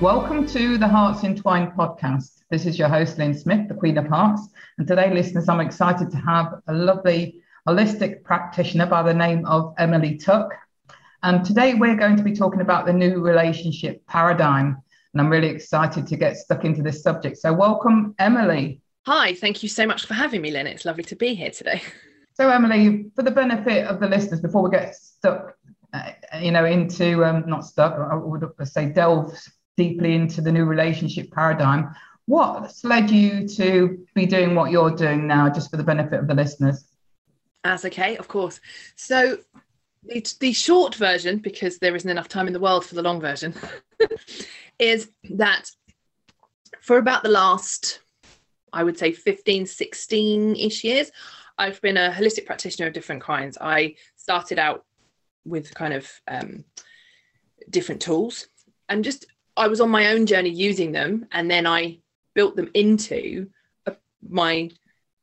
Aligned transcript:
Welcome 0.00 0.46
to 0.50 0.78
the 0.78 0.86
Hearts 0.86 1.24
Entwined 1.24 1.72
podcast. 1.72 2.42
This 2.50 2.66
is 2.66 2.78
your 2.78 2.86
host, 2.88 3.18
Lynn 3.18 3.34
Smith, 3.34 3.66
the 3.66 3.74
Queen 3.74 3.98
of 3.98 4.06
Hearts. 4.06 4.46
And 4.78 4.86
today, 4.86 5.12
listeners, 5.12 5.48
I'm 5.48 5.58
excited 5.58 6.08
to 6.12 6.16
have 6.18 6.62
a 6.68 6.72
lovely 6.72 7.40
holistic 7.66 8.22
practitioner 8.22 8.86
by 8.86 9.02
the 9.02 9.12
name 9.12 9.44
of 9.44 9.74
Emily 9.76 10.16
Tuck. 10.16 10.54
And 11.24 11.44
today, 11.44 11.74
we're 11.74 11.96
going 11.96 12.14
to 12.16 12.22
be 12.22 12.32
talking 12.32 12.60
about 12.60 12.86
the 12.86 12.92
new 12.92 13.20
relationship 13.20 14.06
paradigm. 14.06 14.80
And 15.12 15.20
I'm 15.20 15.28
really 15.28 15.48
excited 15.48 16.06
to 16.06 16.16
get 16.16 16.36
stuck 16.36 16.64
into 16.64 16.80
this 16.80 17.02
subject. 17.02 17.38
So, 17.38 17.52
welcome, 17.52 18.14
Emily. 18.20 18.80
Hi, 19.04 19.34
thank 19.34 19.64
you 19.64 19.68
so 19.68 19.84
much 19.84 20.06
for 20.06 20.14
having 20.14 20.42
me, 20.42 20.52
Lynn. 20.52 20.68
It's 20.68 20.84
lovely 20.84 21.04
to 21.04 21.16
be 21.16 21.34
here 21.34 21.50
today. 21.50 21.82
So, 22.34 22.48
Emily, 22.50 23.10
for 23.16 23.24
the 23.24 23.32
benefit 23.32 23.88
of 23.88 23.98
the 23.98 24.06
listeners, 24.06 24.40
before 24.40 24.62
we 24.62 24.70
get 24.70 24.94
stuck, 24.94 25.56
uh, 25.92 26.12
you 26.40 26.52
know, 26.52 26.66
into 26.66 27.24
um, 27.24 27.42
not 27.48 27.64
stuck, 27.66 27.94
I 27.94 28.14
would 28.14 28.48
say 28.62 28.90
delve 28.90 29.36
deeply 29.78 30.14
into 30.14 30.42
the 30.42 30.52
new 30.52 30.66
relationship 30.66 31.30
paradigm. 31.30 31.94
What's 32.26 32.84
led 32.84 33.10
you 33.10 33.48
to 33.48 34.04
be 34.14 34.26
doing 34.26 34.54
what 34.54 34.70
you're 34.70 34.90
doing 34.90 35.26
now, 35.26 35.48
just 35.48 35.70
for 35.70 35.78
the 35.78 35.84
benefit 35.84 36.20
of 36.20 36.26
the 36.26 36.34
listeners? 36.34 36.84
As 37.64 37.86
okay, 37.86 38.16
of 38.18 38.28
course. 38.28 38.60
So 38.96 39.38
the, 40.02 40.34
the 40.40 40.52
short 40.52 40.94
version, 40.96 41.38
because 41.38 41.78
there 41.78 41.96
isn't 41.96 42.10
enough 42.10 42.28
time 42.28 42.48
in 42.48 42.52
the 42.52 42.60
world 42.60 42.84
for 42.84 42.96
the 42.96 43.02
long 43.02 43.20
version, 43.20 43.54
is 44.78 45.10
that 45.30 45.70
for 46.82 46.98
about 46.98 47.22
the 47.22 47.30
last, 47.30 48.00
I 48.72 48.84
would 48.84 48.98
say 48.98 49.12
15, 49.12 49.64
16 49.64 50.56
ish 50.56 50.84
years, 50.84 51.10
I've 51.56 51.80
been 51.80 51.96
a 51.96 52.10
holistic 52.10 52.46
practitioner 52.46 52.88
of 52.88 52.94
different 52.94 53.22
kinds. 53.22 53.56
I 53.60 53.94
started 54.16 54.58
out 54.58 54.84
with 55.44 55.74
kind 55.74 55.94
of 55.94 56.10
um, 56.28 56.64
different 57.70 58.02
tools 58.02 58.48
and 58.88 59.04
just 59.04 59.26
I 59.58 59.68
was 59.68 59.80
on 59.80 59.90
my 59.90 60.12
own 60.12 60.26
journey 60.26 60.50
using 60.50 60.92
them, 60.92 61.26
and 61.32 61.50
then 61.50 61.66
I 61.66 61.98
built 62.34 62.56
them 62.56 62.70
into 62.74 63.50
a, 63.86 63.96
my 64.26 64.70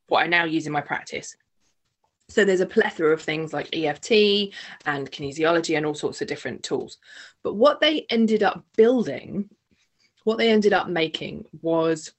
what 0.07 0.23
I 0.23 0.27
now 0.27 0.43
use 0.43 0.67
in 0.67 0.73
my 0.73 0.81
practice. 0.81 1.35
So 2.27 2.43
there's 2.43 2.59
a 2.59 2.65
plethora 2.65 3.13
of 3.13 3.21
things 3.21 3.53
like 3.53 3.75
EFT 3.75 4.53
and 4.85 5.09
kinesiology 5.11 5.77
and 5.77 5.85
all 5.85 5.93
sorts 5.93 6.21
of 6.21 6.27
different 6.27 6.63
tools. 6.63 6.97
But 7.43 7.53
what 7.53 7.79
they 7.79 8.05
ended 8.09 8.43
up 8.43 8.65
building, 8.75 9.49
what 10.23 10.37
they 10.37 10.49
ended 10.49 10.73
up 10.73 10.89
making 10.89 11.45
was 11.61 12.13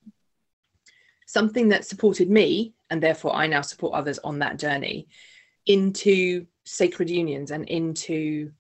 something 1.26 1.68
that 1.70 1.84
supported 1.84 2.30
me, 2.30 2.72
and 2.88 3.02
therefore 3.02 3.34
I 3.34 3.46
now 3.46 3.60
support 3.60 3.94
others 3.94 4.18
on 4.20 4.38
that 4.38 4.58
journey 4.58 5.08
into 5.66 6.46
sacred 6.64 7.10
unions 7.10 7.50
and 7.50 7.68
into 7.68 8.52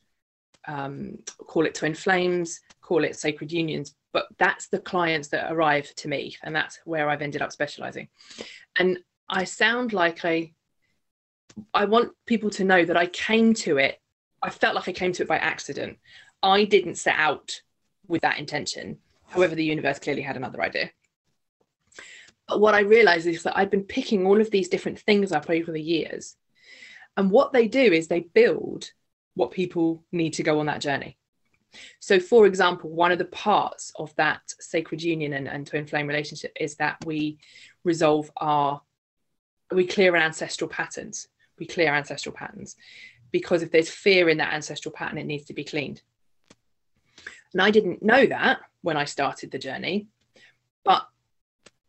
um, 0.66 1.18
call 1.38 1.64
it 1.64 1.74
twin 1.74 1.94
flames, 1.94 2.60
call 2.86 3.04
it 3.04 3.16
sacred 3.16 3.50
unions, 3.50 3.94
but 4.12 4.26
that's 4.38 4.68
the 4.68 4.78
clients 4.78 5.28
that 5.28 5.52
arrive 5.52 5.92
to 5.96 6.08
me, 6.08 6.36
and 6.42 6.54
that's 6.54 6.78
where 6.84 7.10
I've 7.10 7.20
ended 7.20 7.42
up 7.42 7.50
specializing. 7.50 8.08
And 8.78 8.98
I 9.28 9.42
sound 9.44 9.92
like 9.92 10.24
I, 10.24 10.52
I 11.74 11.86
want 11.86 12.12
people 12.26 12.50
to 12.50 12.64
know 12.64 12.84
that 12.84 12.96
I 12.96 13.06
came 13.06 13.54
to 13.54 13.78
it. 13.78 14.00
I 14.40 14.50
felt 14.50 14.76
like 14.76 14.88
I 14.88 14.92
came 14.92 15.12
to 15.14 15.22
it 15.24 15.28
by 15.28 15.38
accident. 15.38 15.98
I 16.42 16.64
didn't 16.64 16.94
set 16.94 17.16
out 17.18 17.60
with 18.06 18.22
that 18.22 18.38
intention. 18.38 18.98
However, 19.26 19.56
the 19.56 19.64
universe 19.64 19.98
clearly 19.98 20.22
had 20.22 20.36
another 20.36 20.62
idea. 20.62 20.90
But 22.46 22.60
what 22.60 22.76
I 22.76 22.80
realized 22.80 23.26
is 23.26 23.42
that 23.42 23.58
I've 23.58 23.72
been 23.72 23.82
picking 23.82 24.24
all 24.24 24.40
of 24.40 24.52
these 24.52 24.68
different 24.68 25.00
things 25.00 25.32
up 25.32 25.50
over 25.50 25.72
the 25.72 25.82
years. 25.82 26.36
And 27.16 27.32
what 27.32 27.52
they 27.52 27.66
do 27.66 27.80
is 27.80 28.06
they 28.06 28.20
build 28.20 28.92
what 29.34 29.50
people 29.50 30.04
need 30.12 30.34
to 30.34 30.44
go 30.44 30.60
on 30.60 30.66
that 30.66 30.80
journey. 30.80 31.18
So, 32.00 32.20
for 32.20 32.46
example, 32.46 32.90
one 32.90 33.12
of 33.12 33.18
the 33.18 33.26
parts 33.26 33.92
of 33.96 34.14
that 34.16 34.40
sacred 34.60 35.02
union 35.02 35.32
and, 35.34 35.48
and 35.48 35.66
twin 35.66 35.86
flame 35.86 36.06
relationship 36.06 36.52
is 36.58 36.76
that 36.76 36.96
we 37.04 37.38
resolve 37.84 38.30
our, 38.36 38.80
we 39.70 39.86
clear 39.86 40.14
our 40.16 40.22
ancestral 40.22 40.68
patterns. 40.68 41.28
We 41.58 41.66
clear 41.66 41.94
ancestral 41.94 42.34
patterns 42.34 42.76
because 43.30 43.62
if 43.62 43.70
there's 43.70 43.90
fear 43.90 44.28
in 44.28 44.38
that 44.38 44.52
ancestral 44.52 44.92
pattern, 44.92 45.18
it 45.18 45.26
needs 45.26 45.46
to 45.46 45.54
be 45.54 45.64
cleaned. 45.64 46.02
And 47.52 47.62
I 47.62 47.70
didn't 47.70 48.02
know 48.02 48.26
that 48.26 48.60
when 48.82 48.96
I 48.96 49.04
started 49.04 49.50
the 49.50 49.58
journey, 49.58 50.08
but 50.84 51.06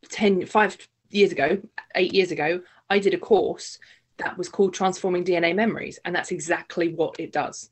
10, 0.10 0.46
five 0.46 0.78
years 1.10 1.32
ago, 1.32 1.62
eight 1.96 2.14
years 2.14 2.32
ago, 2.32 2.62
I 2.90 3.00
did 3.00 3.14
a 3.14 3.18
course 3.18 3.80
that 4.18 4.38
was 4.38 4.50
called 4.50 4.74
Transforming 4.74 5.24
DNA 5.24 5.56
Memories. 5.56 6.00
And 6.04 6.16
that's 6.16 6.32
exactly 6.32 6.94
what 6.94 7.20
it 7.20 7.32
does. 7.32 7.70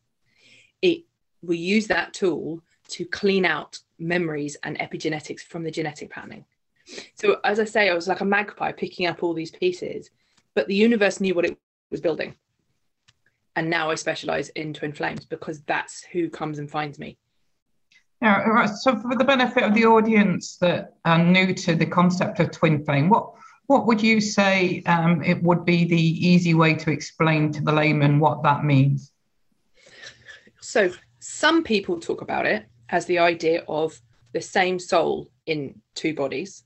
It 0.82 1.06
we 1.46 1.58
use 1.58 1.88
that 1.88 2.14
tool 2.14 2.62
to 2.90 3.06
clean 3.06 3.46
out 3.46 3.80
memories 4.00 4.58
and 4.64 4.78
epigenetics 4.80 5.42
from 5.42 5.64
the 5.64 5.72
genetic 5.72 6.10
patterning. 6.10 6.46
So 7.16 7.40
as 7.44 7.60
I 7.60 7.64
say, 7.64 7.90
I 7.90 7.96
was 7.96 8.08
like 8.08 8.22
a 8.22 8.26
magpie 8.26 8.72
picking 8.72 9.08
up 9.08 9.24
all 9.24 9.34
these 9.34 9.52
pieces, 9.52 10.12
but 10.54 10.68
the 10.68 10.76
universe 10.76 11.20
knew 11.20 11.34
what 11.34 11.46
it 11.46 11.58
was 11.90 12.02
building. 12.02 12.36
And 13.56 13.70
now 13.70 13.90
I 13.90 13.96
specialize 13.96 14.50
in 14.50 14.74
twin 14.74 14.92
flames 14.92 15.26
because 15.26 15.62
that's 15.62 16.04
who 16.04 16.30
comes 16.30 16.60
and 16.60 16.70
finds 16.70 17.00
me. 17.00 17.18
Yeah, 18.22 18.66
so 18.66 18.98
for 18.98 19.16
the 19.16 19.24
benefit 19.24 19.64
of 19.64 19.74
the 19.74 19.86
audience 19.86 20.58
that 20.58 20.96
are 21.06 21.18
new 21.18 21.54
to 21.54 21.76
the 21.76 21.86
concept 21.86 22.40
of 22.40 22.52
twin 22.52 22.84
flame, 22.84 23.10
what 23.10 23.32
what 23.68 23.88
would 23.88 24.02
you 24.02 24.22
say 24.22 24.84
um, 24.86 25.24
it 25.24 25.42
would 25.42 25.66
be 25.66 25.86
the 25.86 26.28
easy 26.28 26.54
way 26.54 26.76
to 26.76 26.92
explain 26.92 27.52
to 27.54 27.64
the 27.64 27.72
layman 27.72 28.20
what 28.20 28.44
that 28.44 28.64
means? 28.64 29.12
So, 30.62 30.92
some 31.28 31.64
people 31.64 32.00
talk 32.00 32.22
about 32.22 32.46
it 32.46 32.68
as 32.90 33.08
the 33.08 33.18
idea 33.18 33.64
of 33.68 34.00
the 34.34 34.42
same 34.42 34.78
soul 34.78 35.28
in 35.48 35.82
two 35.96 36.14
bodies, 36.14 36.66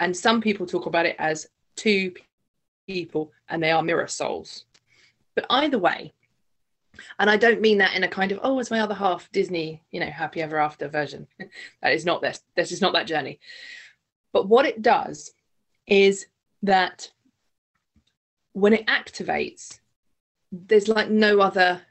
and 0.00 0.16
some 0.16 0.40
people 0.40 0.66
talk 0.66 0.86
about 0.86 1.06
it 1.06 1.14
as 1.20 1.46
two 1.76 2.12
people 2.88 3.32
and 3.48 3.62
they 3.62 3.70
are 3.70 3.84
mirror 3.84 4.08
souls. 4.08 4.64
But 5.36 5.46
either 5.48 5.78
way, 5.78 6.12
and 7.20 7.30
I 7.30 7.36
don't 7.36 7.60
mean 7.60 7.78
that 7.78 7.94
in 7.94 8.02
a 8.02 8.08
kind 8.08 8.32
of 8.32 8.40
oh, 8.42 8.58
it's 8.58 8.72
my 8.72 8.80
other 8.80 8.96
half 8.96 9.30
Disney, 9.30 9.80
you 9.92 10.00
know, 10.00 10.10
happy 10.10 10.42
ever 10.42 10.58
after 10.58 10.88
version. 10.88 11.28
that 11.80 11.92
is 11.92 12.04
not 12.04 12.20
this. 12.20 12.42
This 12.56 12.72
is 12.72 12.80
not 12.80 12.94
that 12.94 13.06
journey. 13.06 13.38
But 14.32 14.48
what 14.48 14.66
it 14.66 14.82
does 14.82 15.30
is 15.86 16.26
that 16.64 17.12
when 18.54 18.72
it 18.72 18.88
activates, 18.88 19.78
there's 20.50 20.88
like 20.88 21.10
no 21.10 21.38
other, 21.38 21.82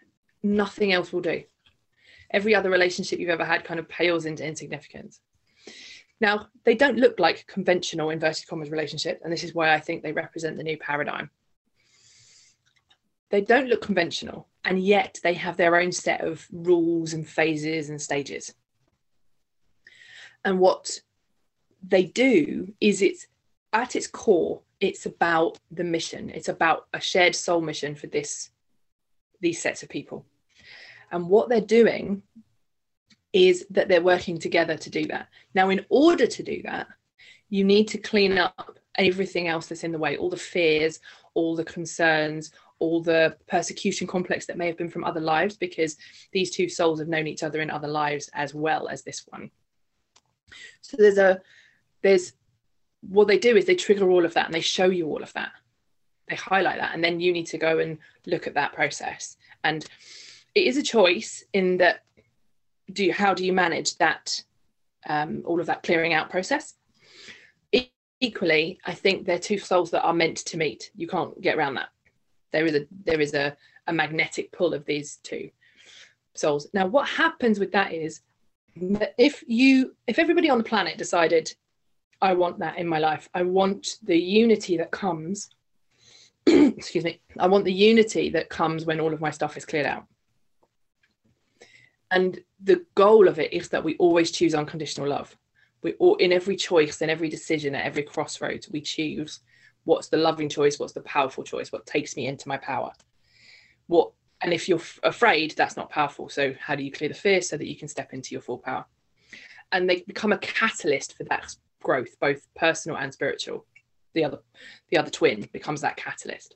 nothing 0.44 0.92
else 0.92 1.14
will 1.14 1.22
do. 1.22 1.44
Every 2.32 2.54
other 2.56 2.70
relationship 2.70 3.20
you've 3.20 3.30
ever 3.30 3.46
had 3.46 3.64
kind 3.64 3.80
of 3.80 3.88
pales 3.88 4.26
into 4.26 4.46
insignificance. 4.46 5.20
Now, 6.20 6.48
they 6.64 6.76
don't 6.76 6.98
look 6.98 7.20
like 7.20 7.48
conventional 7.48 8.10
inverted 8.10 8.48
commas 8.48 8.72
relationships, 8.72 9.22
and 9.24 9.32
this 9.32 9.44
is 9.44 9.54
why 9.54 9.74
I 9.74 9.80
think 9.80 10.02
they 10.02 10.12
represent 10.12 10.58
the 10.58 10.64
new 10.64 10.78
paradigm. 10.78 11.30
They 13.30 13.42
don't 13.42 13.68
look 13.68 13.82
conventional, 13.82 14.48
and 14.64 14.80
yet 14.80 15.20
they 15.24 15.34
have 15.34 15.58
their 15.58 15.76
own 15.76 15.92
set 15.92 16.22
of 16.22 16.48
rules 16.52 17.14
and 17.14 17.28
phases 17.28 17.90
and 17.90 18.01
stages. 18.01 18.54
And 20.44 20.60
what 20.60 21.01
they 21.84 22.06
do 22.06 22.74
is 22.80 23.01
it's 23.01 23.28
at 23.74 23.96
its 23.96 24.07
core, 24.07 24.62
it's 24.80 25.06
about 25.06 25.60
the 25.72 25.84
mission. 25.84 26.30
It's 26.30 26.50
about 26.50 26.88
a 26.94 27.00
shared 27.00 27.36
soul 27.36 27.62
mission 27.62 27.96
for 27.96 28.07
this 28.07 28.50
these 29.40 29.62
sets 29.62 29.84
of 29.84 29.90
people. 29.90 30.25
And 31.12 31.30
what 31.30 31.50
they're 31.50 31.62
doing 31.62 32.21
is 33.33 33.65
that 33.69 33.88
they're 33.88 34.01
working 34.01 34.39
together 34.39 34.77
to 34.77 34.89
do 34.89 35.06
that. 35.07 35.27
Now, 35.54 35.69
in 35.69 35.86
order 35.89 36.27
to 36.27 36.44
do 36.44 36.62
that, 36.63 36.88
you 37.50 37.63
need 37.63 37.88
to 37.89 37.98
clean 37.98 38.38
up 38.38 38.77
everything 38.98 39.48
else 39.48 39.68
that's 39.68 39.83
in 39.83 39.92
the 39.92 39.98
way, 39.98 40.18
all 40.18 40.30
the 40.30 40.38
fears, 40.38 41.00
all 41.33 41.56
the 41.56 41.63
concerns, 41.63 42.51
all 42.80 43.01
the 43.01 43.38
persecution 43.48 44.07
complex 44.07 44.45
that 44.45 44.57
may 44.57 44.68
have 44.68 44.77
been 44.77 44.89
from 44.89 45.04
other 45.04 45.19
lives, 45.19 45.56
because 45.56 45.98
these 46.31 46.51
two 46.51 46.68
souls 46.68 47.00
have 47.00 47.07
known 47.07 47.27
each 47.27 47.44
other 47.44 47.62
in 47.62 47.69
other 47.69 47.88
lives 47.88 48.30
as 48.33 48.53
well 48.53 48.88
as 48.88 49.03
this 49.03 49.25
one. 49.30 49.50
So 50.81 50.98
there's 50.98 51.18
a 51.18 51.42
there's 52.01 52.33
what 53.01 53.27
they 53.27 53.38
do 53.38 53.56
is 53.56 53.65
they 53.65 53.75
trigger 53.75 54.10
all 54.10 54.25
of 54.25 54.33
that 54.33 54.45
and 54.45 54.53
they 54.53 54.62
show 54.62 54.86
you 54.86 55.07
all 55.07 55.21
of 55.21 55.33
that 55.33 55.51
they 56.27 56.36
highlight 56.36 56.80
that 56.80 56.94
and 56.94 57.03
then 57.03 57.19
you 57.19 57.31
need 57.31 57.45
to 57.48 57.57
go 57.57 57.80
and 57.80 57.98
look 58.25 58.48
at 58.48 58.53
that 58.53 58.74
process 58.74 59.38
and 59.63 59.86
it 60.57 60.65
is 60.68 60.77
a 60.77 60.83
choice 60.83 61.44
in 61.54 61.77
that 61.77 62.04
do 62.92 63.06
you, 63.06 63.13
how 63.13 63.33
do 63.33 63.45
you 63.45 63.54
manage 63.54 63.98
that 63.98 64.42
um, 65.07 65.44
all 65.45 65.59
of 65.59 65.68
that 65.68 65.83
clearing 65.83 66.13
out 66.13 66.30
process? 66.30 66.74
E- 67.71 67.92
equally 68.19 68.80
i 68.86 68.94
think 68.94 69.25
they're 69.25 69.38
two 69.38 69.59
souls 69.59 69.92
that 69.92 70.04
are 70.04 70.13
meant 70.13 70.38
to 70.38 70.57
meet. 70.57 70.92
You 70.95 71.07
can't 71.07 71.39
get 71.42 71.57
around 71.57 71.75
that. 71.75 71.89
There 72.51 72.65
is 72.65 72.75
a 72.75 72.88
there 73.06 73.21
is 73.21 73.33
a, 73.33 73.56
a 73.86 73.94
magnetic 73.94 74.51
pull 74.51 74.74
of 74.74 74.86
these 74.86 75.18
two 75.18 75.51
souls. 76.33 76.68
Now 76.74 76.88
what 76.88 77.07
happens 77.07 77.60
with 77.60 77.71
that 77.74 77.94
is 77.94 78.21
that 78.77 79.13
if 79.18 79.44
you 79.48 79.95
if 80.07 80.18
everybody 80.18 80.50
on 80.50 80.57
the 80.57 80.63
planet 80.63 80.98
decided 80.98 81.53
i 82.21 82.33
want 82.33 82.57
that 82.60 82.77
in 82.77 82.88
my 82.88 83.00
life. 83.00 83.30
I 83.33 83.44
want 83.44 83.98
the 84.03 84.18
unity 84.18 84.77
that 84.77 84.92
comes 84.92 85.50
excuse 86.48 87.03
me 87.03 87.19
i 87.39 87.48
want 87.48 87.65
the 87.65 87.74
unity 87.89 88.30
that 88.30 88.50
comes 88.50 88.86
when 88.86 89.00
all 89.00 89.13
of 89.13 89.21
my 89.21 89.31
stuff 89.31 89.57
is 89.57 89.65
cleared 89.65 89.86
out 89.86 90.06
and 92.12 92.39
the 92.63 92.86
goal 92.95 93.27
of 93.27 93.39
it 93.39 93.54
is 93.54 93.69
that 93.69 93.83
we 93.83 93.95
always 93.98 94.31
choose 94.31 94.56
unconditional 94.56 95.09
love. 95.09 95.36
We 95.81 95.94
all 95.94 96.15
in 96.15 96.31
every 96.31 96.56
choice 96.56 97.01
and 97.01 97.12
every 97.12 97.30
decision 97.30 97.75
at 97.75 97.86
every 97.86 98.04
crossroads 98.04 98.69
we 98.69 98.81
choose 98.81 99.42
what's 99.83 100.09
the 100.09 100.18
loving 100.18 100.50
choice 100.50 100.80
what's 100.80 100.94
the 100.94 101.01
powerful 101.01 101.44
choice 101.44 101.71
what 101.71 101.86
takes 101.86 102.15
me 102.15 102.27
into 102.27 102.48
my 102.48 102.57
power. 102.57 102.92
What 103.88 104.12
and 104.42 104.54
if 104.54 104.69
you're 104.69 104.80
f- 104.80 105.00
afraid 105.04 105.51
that's 105.51 105.77
not 105.77 105.89
powerful. 105.89 106.30
So 106.30 106.54
how 106.59 106.75
do 106.75 106.83
you 106.83 106.92
clear 106.92 107.09
the 107.09 107.15
fear 107.15 107.42
so 107.42 107.57
that 107.57 107.68
you 107.68 107.75
can 107.75 107.88
step 107.88 108.13
into 108.13 108.33
your 108.33 108.42
full 108.42 108.60
power? 108.60 108.86
And 109.71 109.89
they 109.89 110.01
become 110.01 110.31
a 110.31 110.38
catalyst 110.38 111.18
for 111.18 111.24
that 111.25 111.56
growth 111.83 112.19
both 112.19 112.48
personal 112.56 112.98
and 112.98 113.13
spiritual. 113.13 113.65
The 114.13 114.24
other 114.24 114.39
the 114.89 114.98
other 114.98 115.12
twin 115.12 115.48
becomes 115.51 115.81
that 115.81 115.98
catalyst. 115.98 116.56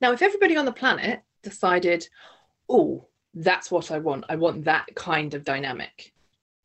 Now 0.00 0.12
if 0.12 0.22
everybody 0.22 0.56
on 0.56 0.66
the 0.66 0.72
planet 0.72 1.22
decided 1.42 2.08
oh 2.68 3.08
that's 3.34 3.70
what 3.70 3.90
i 3.90 3.98
want. 3.98 4.24
I 4.28 4.36
want 4.36 4.64
that 4.64 4.86
kind 4.94 5.34
of 5.34 5.44
dynamic. 5.44 6.12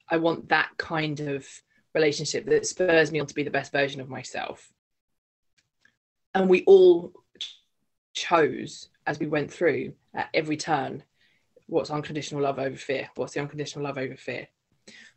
I 0.09 0.17
want 0.17 0.49
that 0.49 0.69
kind 0.77 1.19
of 1.19 1.47
relationship 1.93 2.45
that 2.45 2.65
spurs 2.65 3.11
me 3.11 3.19
on 3.19 3.27
to 3.27 3.33
be 3.33 3.43
the 3.43 3.51
best 3.51 3.71
version 3.71 4.01
of 4.01 4.09
myself. 4.09 4.71
And 6.35 6.49
we 6.49 6.63
all 6.65 7.13
chose 8.13 8.89
as 9.05 9.19
we 9.19 9.27
went 9.27 9.51
through 9.51 9.93
at 10.13 10.29
every 10.33 10.57
turn 10.57 11.03
what's 11.67 11.89
unconditional 11.89 12.41
love 12.41 12.59
over 12.59 12.75
fear 12.75 13.09
what's 13.15 13.33
the 13.33 13.39
unconditional 13.39 13.83
love 13.83 13.97
over 13.97 14.15
fear? 14.15 14.47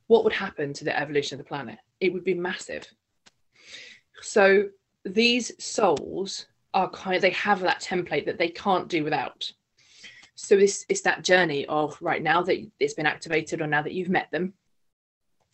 What 0.09 0.25
would 0.25 0.33
happen 0.33 0.73
to 0.75 0.85
the 0.85 0.99
evolution 0.99 1.39
of 1.39 1.45
the 1.45 1.49
planet? 1.49 1.79
It 2.01 2.13
would 2.13 2.25
be 2.25 2.35
massive. 2.35 2.87
So 4.21 4.69
these 5.05 5.53
souls 5.63 6.47
are 6.75 6.91
kind 6.91 7.17
of, 7.17 7.23
they 7.23 7.31
have 7.31 7.61
that 7.61 7.81
template 7.81 8.27
that 8.27 8.39
they 8.39 8.49
can't 8.49 8.89
do 8.89 9.05
without 9.05 9.51
so 10.41 10.57
it's, 10.57 10.85
it's 10.89 11.03
that 11.03 11.23
journey 11.23 11.67
of 11.67 11.97
right 12.01 12.23
now 12.23 12.43
that 12.43 12.59
it's 12.79 12.95
been 12.95 13.07
activated 13.07 13.61
or 13.61 13.67
now 13.67 13.83
that 13.83 13.93
you've 13.93 14.09
met 14.09 14.31
them. 14.31 14.55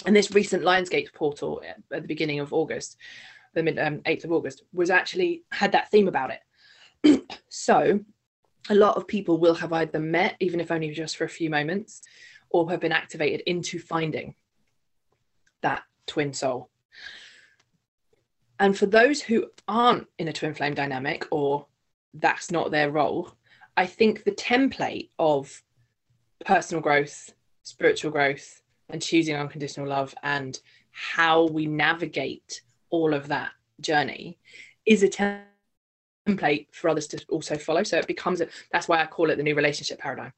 And 0.05 0.15
this 0.15 0.31
recent 0.31 0.63
lionsgate 0.63 1.13
portal 1.13 1.63
at 1.91 2.03
the 2.03 2.09
beginning 2.09 2.41
of 2.41 2.53
august 2.53 2.97
the 3.55 3.63
mid 3.63 3.79
um, 3.79 4.01
8th 4.01 4.25
of 4.25 4.33
august 4.33 4.63
was 4.73 4.91
actually 4.91 5.43
had 5.51 5.73
that 5.73 5.91
theme 5.91 6.09
about 6.09 6.31
it. 6.31 7.23
So 7.49 8.01
a 8.69 8.75
lot 8.75 8.97
of 8.97 9.07
people 9.07 9.39
will 9.39 9.55
have 9.55 9.73
either 9.73 9.99
met 9.99 10.37
even 10.41 10.61
if 10.61 10.71
only 10.71 10.91
just 10.91 11.17
for 11.17 11.25
a 11.25 11.29
few 11.29 11.49
moments 11.49 12.03
or 12.51 12.71
have 12.71 12.81
been 12.81 12.93
activated 12.93 13.41
into 13.47 13.79
finding 13.79 14.35
that 15.63 15.83
twin 16.07 16.35
soul. 16.35 16.69
And 18.61 18.77
for 18.77 18.87
those 18.87 19.23
who 19.23 19.47
aren't 19.67 20.07
in 20.19 20.29
a 20.29 20.33
twin 20.33 20.55
flame 20.55 20.75
dynamic 20.75 21.27
or 21.31 21.67
that's 22.13 22.51
not 22.51 22.71
their 22.71 22.91
role 22.91 23.33
I 23.77 23.87
think 23.87 24.25
the 24.25 24.33
template 24.33 25.11
of 25.19 25.63
personal 26.45 26.83
growth, 26.83 27.33
spiritual 27.63 28.11
growth, 28.11 28.63
and 28.89 29.03
choosing 29.03 29.37
unconditional 29.37 29.89
love 29.89 30.15
and 30.23 30.59
how 30.93 31.47
we 31.47 31.67
navigate 31.67 32.63
all 32.91 33.13
of 33.13 33.29
that 33.29 33.51
journey 33.81 34.39
is 34.87 35.03
a 35.03 35.09
template 36.29 36.69
for 36.73 36.89
others 36.89 37.07
to 37.09 37.23
also 37.29 37.59
follow. 37.59 37.83
So 37.83 37.99
it 37.99 38.07
becomes 38.07 38.41
a, 38.41 38.49
that's 38.73 38.89
why 38.89 39.03
I 39.03 39.07
call 39.07 39.31
it 39.31 39.37
the 39.37 39.43
new 39.43 39.55
relationship 39.55 39.99
paradigm. 39.99 40.33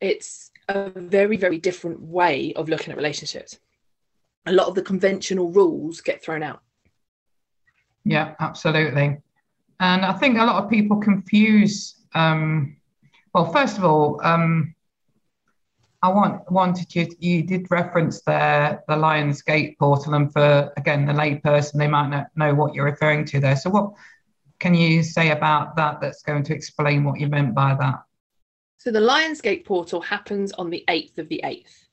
It's 0.00 0.50
a 0.68 0.90
very, 0.90 1.36
very 1.36 1.58
different 1.58 2.00
way 2.00 2.52
of 2.54 2.68
looking 2.68 2.90
at 2.90 2.96
relationships. 2.96 3.58
A 4.44 4.52
lot 4.52 4.68
of 4.68 4.74
the 4.74 4.82
conventional 4.82 5.50
rules 5.50 6.00
get 6.00 6.22
thrown 6.22 6.42
out. 6.42 6.60
Yeah, 8.04 8.34
absolutely. 8.38 9.18
And 9.80 10.04
I 10.04 10.12
think 10.12 10.38
a 10.38 10.44
lot 10.44 10.62
of 10.62 10.70
people 10.70 10.96
confuse. 10.98 11.96
Um, 12.14 12.76
well, 13.34 13.52
first 13.52 13.76
of 13.76 13.84
all, 13.84 14.20
um, 14.24 14.74
I 16.02 16.08
want 16.08 16.50
wanted 16.50 16.94
you. 16.94 17.08
You 17.18 17.42
did 17.42 17.70
reference 17.70 18.22
there 18.22 18.82
the 18.88 18.96
Lions 18.96 19.42
Gate 19.42 19.78
portal, 19.78 20.14
and 20.14 20.32
for 20.32 20.72
again 20.76 21.06
the 21.06 21.12
layperson, 21.12 21.74
they 21.74 21.88
might 21.88 22.08
not 22.08 22.28
know 22.36 22.54
what 22.54 22.74
you're 22.74 22.84
referring 22.84 23.24
to 23.26 23.40
there. 23.40 23.56
So, 23.56 23.70
what 23.70 23.92
can 24.58 24.74
you 24.74 25.02
say 25.02 25.30
about 25.30 25.76
that? 25.76 26.00
That's 26.00 26.22
going 26.22 26.44
to 26.44 26.54
explain 26.54 27.04
what 27.04 27.20
you 27.20 27.26
meant 27.28 27.54
by 27.54 27.74
that. 27.80 28.02
So, 28.78 28.90
the 28.90 29.00
Lions 29.00 29.40
Gate 29.40 29.64
portal 29.64 30.00
happens 30.00 30.52
on 30.52 30.70
the 30.70 30.84
eighth 30.88 31.18
of 31.18 31.28
the 31.28 31.40
eighth, 31.44 31.88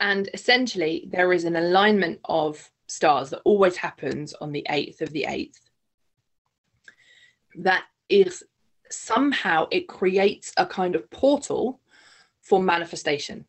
and 0.00 0.28
essentially 0.32 1.08
there 1.12 1.32
is 1.32 1.44
an 1.44 1.56
alignment 1.56 2.20
of 2.24 2.70
stars 2.86 3.30
that 3.30 3.42
always 3.44 3.76
happens 3.76 4.34
on 4.34 4.52
the 4.52 4.66
eighth 4.70 5.00
of 5.00 5.10
the 5.10 5.26
eighth 5.28 5.63
that 7.56 7.84
is 8.08 8.44
somehow 8.90 9.66
it 9.70 9.88
creates 9.88 10.52
a 10.56 10.66
kind 10.66 10.94
of 10.94 11.10
portal 11.10 11.80
for 12.40 12.62
manifestation. 12.62 13.46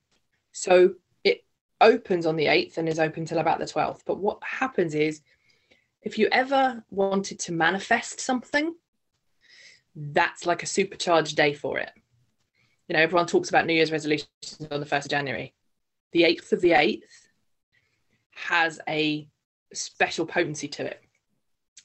So 0.51 0.95
it 1.23 1.43
opens 1.81 2.25
on 2.25 2.35
the 2.35 2.45
8th 2.45 2.77
and 2.77 2.87
is 2.87 2.99
open 2.99 3.25
till 3.25 3.39
about 3.39 3.59
the 3.59 3.65
12th. 3.65 4.01
But 4.05 4.19
what 4.19 4.39
happens 4.43 4.95
is 4.95 5.21
if 6.01 6.17
you 6.17 6.27
ever 6.31 6.83
wanted 6.89 7.39
to 7.39 7.51
manifest 7.51 8.19
something, 8.19 8.75
that's 9.95 10.45
like 10.45 10.63
a 10.63 10.67
supercharged 10.67 11.35
day 11.35 11.53
for 11.53 11.79
it. 11.79 11.91
You 12.87 12.95
know, 12.95 13.01
everyone 13.01 13.25
talks 13.25 13.49
about 13.49 13.65
New 13.65 13.73
Year's 13.73 13.91
resolutions 13.91 14.29
on 14.69 14.79
the 14.79 14.85
1st 14.85 15.05
of 15.05 15.09
January. 15.09 15.53
The 16.11 16.23
8th 16.23 16.53
of 16.53 16.61
the 16.61 16.71
8th 16.71 17.01
has 18.31 18.79
a 18.87 19.27
special 19.73 20.25
potency 20.25 20.67
to 20.67 20.85
it. 20.85 21.04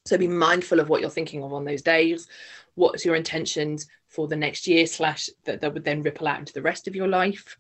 So 0.07 0.17
be 0.17 0.29
mindful 0.29 0.81
of 0.81 0.89
what 0.89 1.01
you're 1.01 1.11
thinking 1.11 1.43
of 1.43 1.53
on 1.53 1.65
those 1.65 1.83
days. 1.83 2.27
What's 2.75 3.05
your 3.05 3.15
intentions 3.15 3.87
for 4.09 4.27
the 4.27 4.37
next 4.37 4.67
year, 4.67 4.87
slash 4.87 5.31
that, 5.45 5.61
that 5.61 5.73
would 5.73 5.85
then 5.85 6.03
ripple 6.03 6.27
out 6.27 6.39
into 6.39 6.53
the 6.53 6.63
rest 6.63 6.89
of 6.89 6.97
your 6.97 7.09
life. 7.09 7.57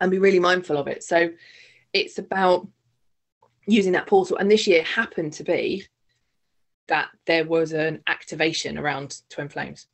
And 0.00 0.10
be 0.10 0.18
really 0.18 0.40
mindful 0.40 0.76
of 0.76 0.88
it. 0.88 1.04
So 1.04 1.30
it's 1.92 2.18
about 2.18 2.66
using 3.66 3.92
that 3.92 4.06
portal. 4.06 4.38
And 4.38 4.50
this 4.50 4.66
year 4.66 4.82
happened 4.82 5.34
to 5.34 5.44
be 5.44 5.86
that 6.88 7.08
there 7.26 7.44
was 7.44 7.72
an 7.72 8.02
activation 8.06 8.78
around 8.78 9.20
twin 9.28 9.48
flames. 9.48 9.86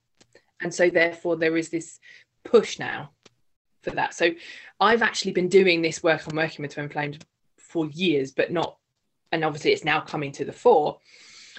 And 0.62 0.72
so 0.72 0.88
therefore 0.88 1.36
there 1.36 1.56
is 1.56 1.68
this 1.68 1.98
push 2.44 2.78
now 2.78 3.10
for 3.82 3.90
that. 3.90 4.14
So 4.14 4.30
I've 4.80 5.02
actually 5.02 5.32
been 5.32 5.48
doing 5.48 5.82
this 5.82 6.02
work 6.02 6.26
on 6.28 6.36
working 6.36 6.62
with 6.62 6.74
twin 6.74 6.88
flames 6.88 7.18
for 7.58 7.86
years, 7.88 8.30
but 8.30 8.52
not 8.52 8.78
and 9.34 9.44
obviously 9.44 9.72
it's 9.72 9.84
now 9.84 10.00
coming 10.00 10.30
to 10.30 10.44
the 10.44 10.52
fore 10.52 10.98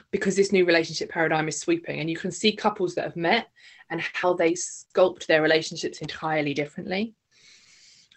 because 0.09 0.35
this 0.35 0.53
new 0.53 0.65
relationship 0.65 1.09
paradigm 1.09 1.47
is 1.49 1.59
sweeping 1.59 1.99
and 1.99 2.09
you 2.09 2.15
can 2.15 2.31
see 2.31 2.55
couples 2.55 2.95
that 2.95 3.03
have 3.03 3.17
met 3.17 3.47
and 3.89 4.01
how 4.13 4.33
they 4.33 4.53
sculpt 4.53 5.25
their 5.25 5.41
relationships 5.41 5.99
entirely 5.99 6.53
differently 6.53 7.13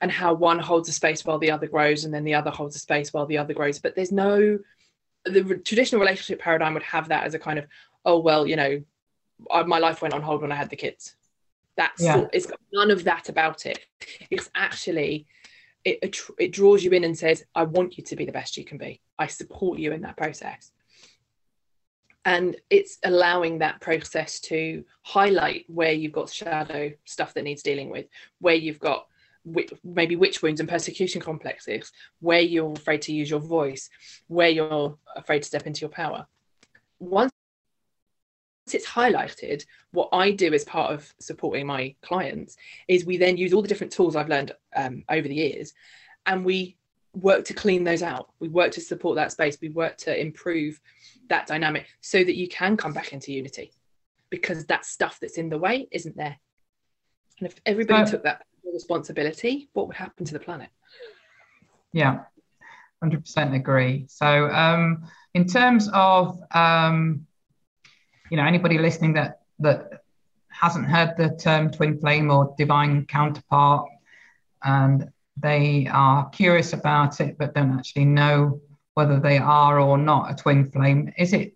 and 0.00 0.12
how 0.12 0.32
one 0.32 0.60
holds 0.60 0.88
a 0.88 0.92
space 0.92 1.24
while 1.24 1.40
the 1.40 1.50
other 1.50 1.66
grows 1.66 2.04
and 2.04 2.14
then 2.14 2.22
the 2.22 2.34
other 2.34 2.50
holds 2.50 2.76
a 2.76 2.78
space 2.78 3.12
while 3.12 3.26
the 3.26 3.38
other 3.38 3.52
grows. 3.52 3.80
But 3.80 3.96
there's 3.96 4.12
no 4.12 4.58
the 5.24 5.60
traditional 5.64 6.00
relationship 6.00 6.40
paradigm 6.40 6.74
would 6.74 6.82
have 6.84 7.08
that 7.08 7.24
as 7.24 7.34
a 7.34 7.38
kind 7.38 7.58
of 7.58 7.66
oh 8.04 8.20
well 8.20 8.46
you 8.46 8.56
know 8.56 8.80
my 9.66 9.78
life 9.78 10.00
went 10.00 10.14
on 10.14 10.22
hold 10.22 10.40
when 10.42 10.52
i 10.52 10.54
had 10.54 10.70
the 10.70 10.76
kids. 10.76 11.16
That's 11.76 12.02
yeah. 12.02 12.26
it's 12.32 12.46
got 12.46 12.60
none 12.72 12.92
of 12.92 13.04
that 13.04 13.28
about 13.28 13.66
it. 13.66 13.80
It's 14.30 14.50
actually 14.54 15.26
it, 15.85 16.16
it 16.38 16.52
draws 16.52 16.82
you 16.82 16.90
in 16.90 17.04
and 17.04 17.16
says 17.16 17.44
i 17.54 17.62
want 17.62 17.97
you 17.97 18.04
to 18.04 18.16
be 18.16 18.25
the 18.25 18.32
best 18.32 18.56
you 18.56 18.64
can 18.64 18.78
be. 18.78 19.00
I 19.18 19.26
support 19.26 19.78
you 19.78 19.92
in 19.92 20.02
that 20.02 20.16
process. 20.16 20.73
And 22.25 22.56
it's 22.68 22.99
allowing 23.04 23.58
that 23.58 23.80
process 23.80 24.40
to 24.40 24.85
highlight 25.02 25.64
where 25.68 25.92
you've 25.92 26.12
got 26.12 26.30
shadow 26.30 26.92
stuff 27.04 27.32
that 27.35 27.44
needs 27.44 27.62
dealing 27.62 27.90
with 27.90 28.06
where 28.40 28.54
you've 28.54 28.80
got 28.80 29.06
maybe 29.82 30.16
witch 30.16 30.42
wounds 30.42 30.61
and 30.61 30.68
persecution 30.68 31.23
complexes 31.23 31.90
where 32.20 32.40
you're 32.40 32.73
afraid 32.73 33.00
to 33.02 33.14
use 33.14 33.30
your 33.30 33.40
voice 33.40 33.88
where 34.26 34.50
you're 34.50 34.99
afraid 35.16 35.38
to 35.38 35.47
step 35.47 35.66
into 35.66 35.80
your 35.80 35.90
power. 35.90 36.26
Once 36.99 37.32
it's 38.75 38.87
highlighted 38.87 39.64
what 39.92 40.08
i 40.12 40.30
do 40.30 40.52
as 40.52 40.64
part 40.64 40.92
of 40.92 41.12
supporting 41.18 41.66
my 41.66 41.94
clients 42.02 42.56
is 42.88 43.04
we 43.04 43.16
then 43.16 43.37
use 43.37 43.52
all 43.52 43.62
the 43.62 43.68
different 43.68 43.92
tools 43.92 44.16
i've 44.16 44.28
learned 44.28 44.52
um, 44.76 45.04
over 45.08 45.26
the 45.26 45.34
years 45.34 45.72
and 46.26 46.44
we 46.44 46.76
work 47.14 47.44
to 47.44 47.54
clean 47.54 47.84
those 47.84 48.02
out 48.02 48.30
we 48.38 48.48
work 48.48 48.70
to 48.70 48.80
support 48.80 49.16
that 49.16 49.32
space 49.32 49.58
we 49.60 49.70
work 49.70 49.96
to 49.96 50.20
improve 50.20 50.80
that 51.28 51.46
dynamic 51.46 51.87
so 52.00 52.22
that 52.22 52.37
you 52.37 52.48
can 52.48 52.76
come 52.76 52.92
back 52.92 53.12
into 53.12 53.32
unity 53.32 53.72
because 54.30 54.66
that 54.66 54.84
stuff 54.84 55.18
that's 55.20 55.38
in 55.38 55.48
the 55.48 55.58
way 55.58 55.88
isn't 55.90 56.16
there 56.16 56.38
and 57.40 57.48
if 57.48 57.60
everybody 57.66 58.10
took 58.10 58.25
that 58.25 58.42
responsibility, 58.72 59.68
what 59.72 59.87
would 59.87 59.96
happen 59.96 60.25
to 60.26 60.32
the 60.32 60.40
planet? 60.40 60.70
Yeah, 61.92 62.20
100% 63.02 63.54
agree. 63.54 64.06
So, 64.08 64.50
um, 64.50 65.04
in 65.34 65.46
terms 65.46 65.88
of, 65.92 66.40
um, 66.52 67.26
you 68.30 68.37
know, 68.37 68.44
anybody 68.44 68.78
listening 68.78 69.14
that 69.14 69.40
that 69.61 70.02
hasn't 70.49 70.87
heard 70.87 71.16
the 71.16 71.37
term 71.37 71.70
twin 71.70 71.99
flame 71.99 72.30
or 72.30 72.54
divine 72.58 73.06
counterpart, 73.06 73.88
and 74.62 75.11
they 75.37 75.88
are 75.90 76.28
curious 76.30 76.73
about 76.73 77.20
it 77.20 77.38
but 77.38 77.54
don't 77.54 77.78
actually 77.78 78.04
know 78.04 78.61
whether 78.94 79.20
they 79.20 79.38
are 79.38 79.78
or 79.78 79.97
not 79.97 80.30
a 80.30 80.35
twin 80.35 80.70
flame, 80.70 81.12
is 81.16 81.32
it? 81.32 81.54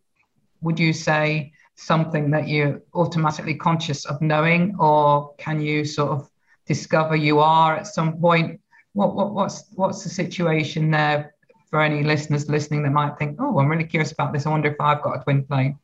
Would 0.60 0.78
you 0.78 0.92
say 0.92 1.52
something 1.74 2.30
that 2.30 2.46
you're 2.46 2.80
automatically 2.94 3.56
conscious 3.56 4.04
of 4.04 4.20
knowing, 4.22 4.76
or 4.78 5.34
can 5.36 5.60
you 5.60 5.84
sort 5.84 6.10
of 6.10 6.30
discover 6.66 7.16
you 7.16 7.40
are 7.40 7.76
at 7.76 7.86
some 7.86 8.20
point? 8.20 8.60
What, 8.92 9.16
what 9.16 9.32
what's 9.32 9.64
what's 9.74 10.04
the 10.04 10.10
situation 10.10 10.90
there 10.90 11.34
for 11.70 11.80
any 11.80 12.04
listeners 12.04 12.48
listening 12.48 12.82
that 12.82 12.92
might 12.92 13.18
think, 13.18 13.38
oh, 13.40 13.58
I'm 13.58 13.68
really 13.68 13.84
curious 13.84 14.12
about 14.12 14.32
this. 14.32 14.46
I 14.46 14.50
wonder 14.50 14.70
if 14.70 14.80
I've 14.80 15.02
got 15.02 15.18
a 15.18 15.24
twin 15.24 15.44
flame. 15.46 15.78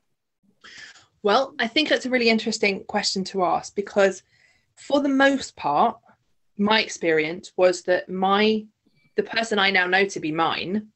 Well, 1.23 1.55
I 1.59 1.67
think 1.67 1.89
that's 1.89 2.07
a 2.07 2.11
really 2.11 2.29
interesting 2.29 2.85
question 2.85 3.25
to 3.25 3.45
ask 3.45 3.75
because, 3.75 4.23
for 4.77 5.01
the 5.01 5.09
most 5.09 5.57
part, 5.57 5.99
my 6.57 6.81
experience 6.81 7.53
was 7.57 7.83
that 7.83 8.09
my 8.09 8.67
the 9.17 9.23
person 9.25 9.59
I 9.59 9.71
now 9.71 9.87
know 9.87 10.05
to 10.05 10.21
be 10.21 10.31
mine, 10.31 10.89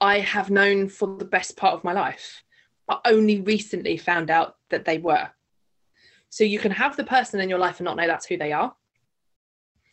I 0.00 0.20
have 0.20 0.50
known 0.50 0.88
for 0.88 1.18
the 1.18 1.26
best 1.26 1.56
part 1.58 1.74
of 1.74 1.84
my 1.84 1.92
life, 1.92 2.42
but 2.86 3.02
only 3.04 3.40
recently 3.40 3.98
found 3.98 4.30
out 4.30 4.56
that 4.70 4.86
they 4.86 4.96
were. 4.96 5.28
So 6.30 6.44
you 6.44 6.58
can 6.58 6.72
have 6.72 6.96
the 6.96 7.04
person 7.04 7.40
in 7.40 7.50
your 7.50 7.58
life 7.58 7.80
and 7.80 7.84
not 7.84 7.96
know 7.96 8.06
that's 8.06 8.26
who 8.26 8.38
they 8.38 8.52
are. 8.52 8.74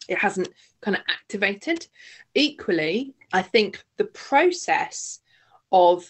It 0.07 0.17
hasn't 0.17 0.49
kind 0.81 0.95
of 0.95 1.03
activated. 1.09 1.87
Equally, 2.33 3.15
I 3.33 3.41
think 3.41 3.83
the 3.97 4.05
process 4.05 5.19
of 5.71 6.05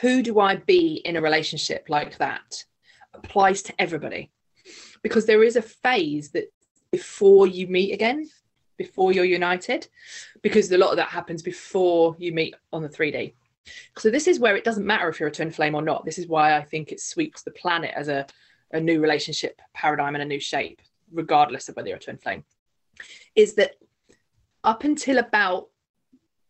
who 0.00 0.22
do 0.22 0.40
I 0.40 0.56
be 0.56 1.00
in 1.04 1.16
a 1.16 1.22
relationship 1.22 1.86
like 1.88 2.18
that 2.18 2.64
applies 3.12 3.62
to 3.62 3.74
everybody 3.78 4.30
because 5.02 5.26
there 5.26 5.44
is 5.44 5.56
a 5.56 5.62
phase 5.62 6.30
that 6.30 6.52
before 6.90 7.46
you 7.46 7.66
meet 7.66 7.92
again, 7.92 8.28
before 8.76 9.12
you're 9.12 9.24
united, 9.24 9.86
because 10.42 10.70
a 10.70 10.78
lot 10.78 10.90
of 10.90 10.96
that 10.96 11.08
happens 11.08 11.42
before 11.42 12.16
you 12.18 12.32
meet 12.32 12.54
on 12.72 12.82
the 12.82 12.88
3D. 12.88 13.34
So 13.98 14.10
this 14.10 14.26
is 14.26 14.38
where 14.38 14.56
it 14.56 14.64
doesn't 14.64 14.86
matter 14.86 15.08
if 15.08 15.20
you're 15.20 15.28
a 15.28 15.32
twin 15.32 15.50
flame 15.50 15.74
or 15.74 15.82
not. 15.82 16.04
This 16.04 16.18
is 16.18 16.26
why 16.26 16.56
I 16.56 16.62
think 16.62 16.92
it 16.92 17.00
sweeps 17.00 17.42
the 17.42 17.50
planet 17.52 17.92
as 17.94 18.08
a, 18.08 18.26
a 18.72 18.80
new 18.80 19.00
relationship 19.00 19.60
paradigm 19.72 20.14
and 20.14 20.22
a 20.22 20.26
new 20.26 20.40
shape, 20.40 20.80
regardless 21.12 21.68
of 21.68 21.76
whether 21.76 21.88
you're 21.88 21.98
a 21.98 22.00
twin 22.00 22.18
flame. 22.18 22.44
Is 23.34 23.54
that 23.54 23.76
up 24.62 24.84
until 24.84 25.18
about 25.18 25.68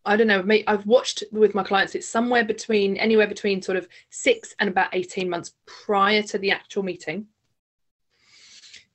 I 0.05 0.15
don't 0.15 0.27
know, 0.27 0.45
I've 0.67 0.85
watched 0.85 1.23
with 1.31 1.55
my 1.55 1.63
clients, 1.63 1.95
it's 1.95 2.07
somewhere 2.07 2.43
between 2.43 2.97
anywhere 2.97 3.27
between 3.27 3.61
sort 3.61 3.77
of 3.77 3.87
six 4.09 4.53
and 4.59 4.69
about 4.69 4.89
18 4.93 5.29
months 5.29 5.53
prior 5.65 6.21
to 6.23 6.37
the 6.37 6.51
actual 6.51 6.83
meeting 6.83 7.27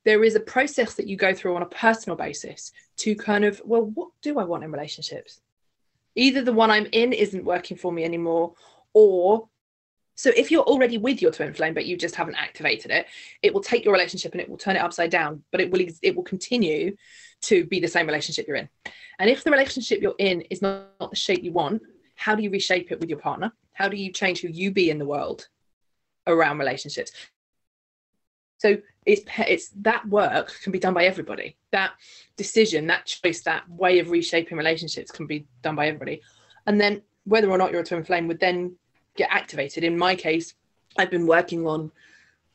there 0.03 0.23
is 0.23 0.35
a 0.35 0.39
process 0.39 0.95
that 0.95 1.07
you 1.07 1.15
go 1.15 1.33
through 1.33 1.55
on 1.55 1.61
a 1.61 1.67
personal 1.67 2.15
basis 2.15 2.71
to 2.97 3.15
kind 3.15 3.45
of, 3.45 3.61
well, 3.65 3.83
what 3.83 4.09
do 4.21 4.39
I 4.39 4.43
want 4.43 4.63
in 4.63 4.71
relationships? 4.71 5.41
Either 6.15 6.41
the 6.41 6.53
one 6.53 6.71
I'm 6.71 6.87
in 6.91 7.13
isn't 7.13 7.45
working 7.45 7.77
for 7.77 7.91
me 7.91 8.03
anymore, 8.03 8.53
or 8.93 9.47
so 10.15 10.31
if 10.35 10.51
you're 10.51 10.63
already 10.63 10.97
with 10.97 11.21
your 11.21 11.31
twin 11.31 11.53
flame 11.53 11.73
but 11.73 11.85
you 11.85 11.97
just 11.97 12.15
haven't 12.15 12.35
activated 12.35 12.91
it, 12.91 13.07
it 13.41 13.53
will 13.53 13.61
take 13.61 13.85
your 13.85 13.93
relationship 13.93 14.33
and 14.33 14.41
it 14.41 14.49
will 14.49 14.57
turn 14.57 14.75
it 14.75 14.81
upside 14.81 15.09
down, 15.09 15.43
but 15.51 15.61
it 15.61 15.71
will 15.71 15.81
it 16.01 16.15
will 16.15 16.23
continue 16.23 16.95
to 17.41 17.65
be 17.65 17.79
the 17.79 17.87
same 17.87 18.05
relationship 18.05 18.47
you're 18.47 18.57
in. 18.57 18.69
And 19.19 19.29
if 19.29 19.43
the 19.43 19.51
relationship 19.51 20.01
you're 20.01 20.15
in 20.17 20.41
is 20.49 20.61
not, 20.61 20.87
not 20.99 21.09
the 21.11 21.15
shape 21.15 21.43
you 21.43 21.51
want, 21.51 21.81
how 22.15 22.35
do 22.35 22.43
you 22.43 22.49
reshape 22.49 22.91
it 22.91 22.99
with 22.99 23.09
your 23.09 23.19
partner? 23.19 23.51
How 23.73 23.87
do 23.87 23.97
you 23.97 24.11
change 24.11 24.41
who 24.41 24.47
you 24.47 24.71
be 24.71 24.89
in 24.89 24.99
the 24.99 25.05
world 25.05 25.47
around 26.27 26.59
relationships? 26.59 27.11
So 28.59 28.77
it's 29.07 29.23
it's 29.47 29.69
that 29.81 30.07
work 30.07 30.53
can 30.61 30.71
be 30.71 30.77
done 30.77 30.93
by 30.93 31.05
everybody. 31.05 31.57
That 31.71 31.93
decision, 32.37 32.85
that 32.87 33.07
choice, 33.07 33.41
that 33.41 33.67
way 33.67 33.97
of 33.97 34.11
reshaping 34.11 34.57
relationships 34.57 35.11
can 35.11 35.25
be 35.25 35.47
done 35.63 35.75
by 35.75 35.87
everybody. 35.87 36.21
And 36.67 36.79
then 36.79 37.01
whether 37.23 37.49
or 37.49 37.57
not 37.57 37.71
you're 37.71 37.81
a 37.81 37.85
twin 37.85 38.03
flame 38.03 38.27
would 38.27 38.39
then 38.39 38.75
get 39.15 39.29
activated. 39.31 39.83
In 39.83 39.97
my 39.97 40.15
case, 40.15 40.53
I've 40.97 41.09
been 41.09 41.25
working 41.25 41.65
on 41.65 41.91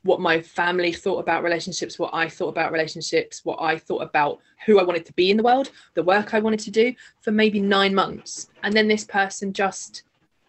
what 0.06 0.20
my 0.20 0.40
family 0.40 0.92
thought 0.92 1.18
about 1.18 1.42
relationships, 1.42 1.98
what 1.98 2.14
I 2.14 2.28
thought 2.28 2.48
about 2.48 2.72
relationships, 2.72 3.44
what 3.44 3.60
I 3.60 3.76
thought 3.76 4.02
about 4.02 4.38
who 4.64 4.78
I 4.78 4.84
wanted 4.84 5.04
to 5.06 5.12
be 5.12 5.30
in 5.30 5.36
the 5.36 5.42
world, 5.42 5.70
the 5.94 6.02
work 6.02 6.32
I 6.32 6.38
wanted 6.38 6.60
to 6.60 6.70
do 6.70 6.94
for 7.20 7.32
maybe 7.32 7.60
nine 7.60 7.94
months. 7.94 8.48
And 8.62 8.72
then 8.74 8.88
this 8.88 9.04
person 9.04 9.52
just 9.52 10.04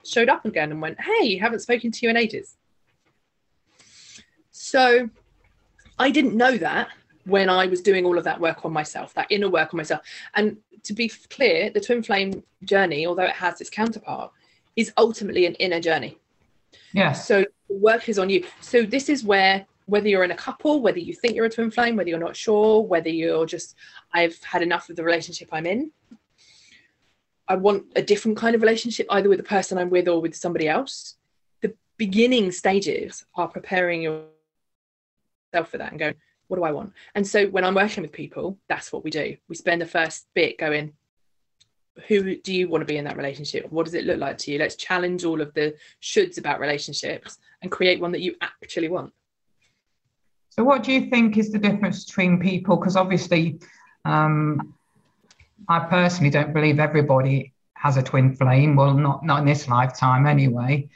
showed 0.05 0.29
up 0.29 0.45
again 0.45 0.71
and 0.71 0.81
went, 0.81 0.99
Hey, 1.01 1.37
haven't 1.37 1.59
spoken 1.59 1.91
to 1.91 2.05
you 2.05 2.09
in 2.09 2.17
ages. 2.17 2.55
So 4.51 5.09
I 5.99 6.11
didn't 6.11 6.35
know 6.35 6.57
that 6.57 6.89
when 7.25 7.49
I 7.49 7.65
was 7.65 7.81
doing 7.81 8.05
all 8.05 8.17
of 8.17 8.23
that 8.23 8.39
work 8.39 8.63
on 8.63 8.71
myself, 8.71 9.13
that 9.15 9.27
inner 9.29 9.49
work 9.49 9.73
on 9.73 9.77
myself. 9.77 10.01
And 10.35 10.57
to 10.83 10.93
be 10.93 11.09
clear, 11.29 11.69
the 11.69 11.81
twin 11.81 12.01
flame 12.03 12.43
journey, 12.63 13.05
although 13.05 13.23
it 13.23 13.31
has 13.31 13.59
its 13.59 13.69
counterpart, 13.69 14.31
is 14.75 14.93
ultimately 14.97 15.45
an 15.45 15.55
inner 15.55 15.81
journey. 15.81 16.17
Yeah. 16.93 17.13
So 17.13 17.45
work 17.69 18.09
is 18.09 18.19
on 18.19 18.29
you. 18.29 18.45
So 18.61 18.83
this 18.83 19.09
is 19.09 19.23
where 19.23 19.65
whether 19.85 20.09
you're 20.09 20.23
in 20.23 20.31
a 20.31 20.35
couple, 20.35 20.81
whether 20.81 20.99
you 20.99 21.13
think 21.13 21.33
you're 21.35 21.45
a 21.45 21.49
twin 21.49 21.71
flame, 21.71 21.95
whether 21.95 22.09
you're 22.09 22.19
not 22.19 22.35
sure, 22.35 22.81
whether 22.81 23.09
you're 23.09 23.45
just 23.45 23.75
I've 24.13 24.41
had 24.43 24.61
enough 24.61 24.89
of 24.89 24.95
the 24.95 25.03
relationship 25.03 25.49
I'm 25.51 25.65
in. 25.65 25.91
I 27.47 27.55
want 27.55 27.85
a 27.95 28.01
different 28.01 28.37
kind 28.37 28.55
of 28.55 28.61
relationship, 28.61 29.07
either 29.09 29.29
with 29.29 29.37
the 29.37 29.43
person 29.43 29.77
I'm 29.77 29.89
with 29.89 30.07
or 30.09 30.21
with 30.21 30.35
somebody 30.35 30.67
else. 30.67 31.15
The 31.61 31.73
beginning 31.95 32.51
stages 32.51 33.25
are 33.35 33.47
preparing 33.47 34.01
yourself 34.01 34.27
for 35.69 35.77
that 35.77 35.91
and 35.91 35.99
going, 35.99 36.15
what 36.47 36.57
do 36.57 36.63
I 36.63 36.71
want? 36.71 36.93
And 37.15 37.25
so 37.25 37.47
when 37.47 37.63
I'm 37.63 37.75
working 37.75 38.01
with 38.01 38.11
people, 38.11 38.57
that's 38.67 38.91
what 38.91 39.03
we 39.05 39.11
do. 39.11 39.37
We 39.47 39.55
spend 39.55 39.81
the 39.81 39.85
first 39.85 40.27
bit 40.33 40.57
going, 40.57 40.93
who 42.07 42.35
do 42.37 42.53
you 42.53 42.67
want 42.69 42.81
to 42.81 42.85
be 42.85 42.97
in 42.97 43.05
that 43.05 43.17
relationship? 43.17 43.71
What 43.71 43.85
does 43.85 43.93
it 43.93 44.05
look 44.05 44.19
like 44.19 44.37
to 44.39 44.51
you? 44.51 44.59
Let's 44.59 44.75
challenge 44.75 45.23
all 45.23 45.41
of 45.41 45.53
the 45.53 45.75
shoulds 46.01 46.37
about 46.37 46.59
relationships 46.59 47.37
and 47.61 47.71
create 47.71 47.99
one 47.99 48.11
that 48.11 48.21
you 48.21 48.35
actually 48.41 48.89
want. 48.89 49.13
So, 50.49 50.63
what 50.63 50.83
do 50.83 50.91
you 50.91 51.09
think 51.09 51.37
is 51.37 51.51
the 51.51 51.59
difference 51.59 52.05
between 52.05 52.39
people? 52.39 52.77
Because 52.77 52.95
obviously, 52.95 53.59
um, 54.05 54.73
I 55.67 55.79
personally 55.79 56.29
don't 56.29 56.53
believe 56.53 56.79
everybody 56.79 57.53
has 57.73 57.97
a 57.97 58.03
twin 58.03 58.35
flame. 58.35 58.75
Well, 58.75 58.93
not 58.93 59.23
not 59.23 59.39
in 59.39 59.45
this 59.45 59.67
lifetime 59.67 60.25
anyway. 60.25 60.89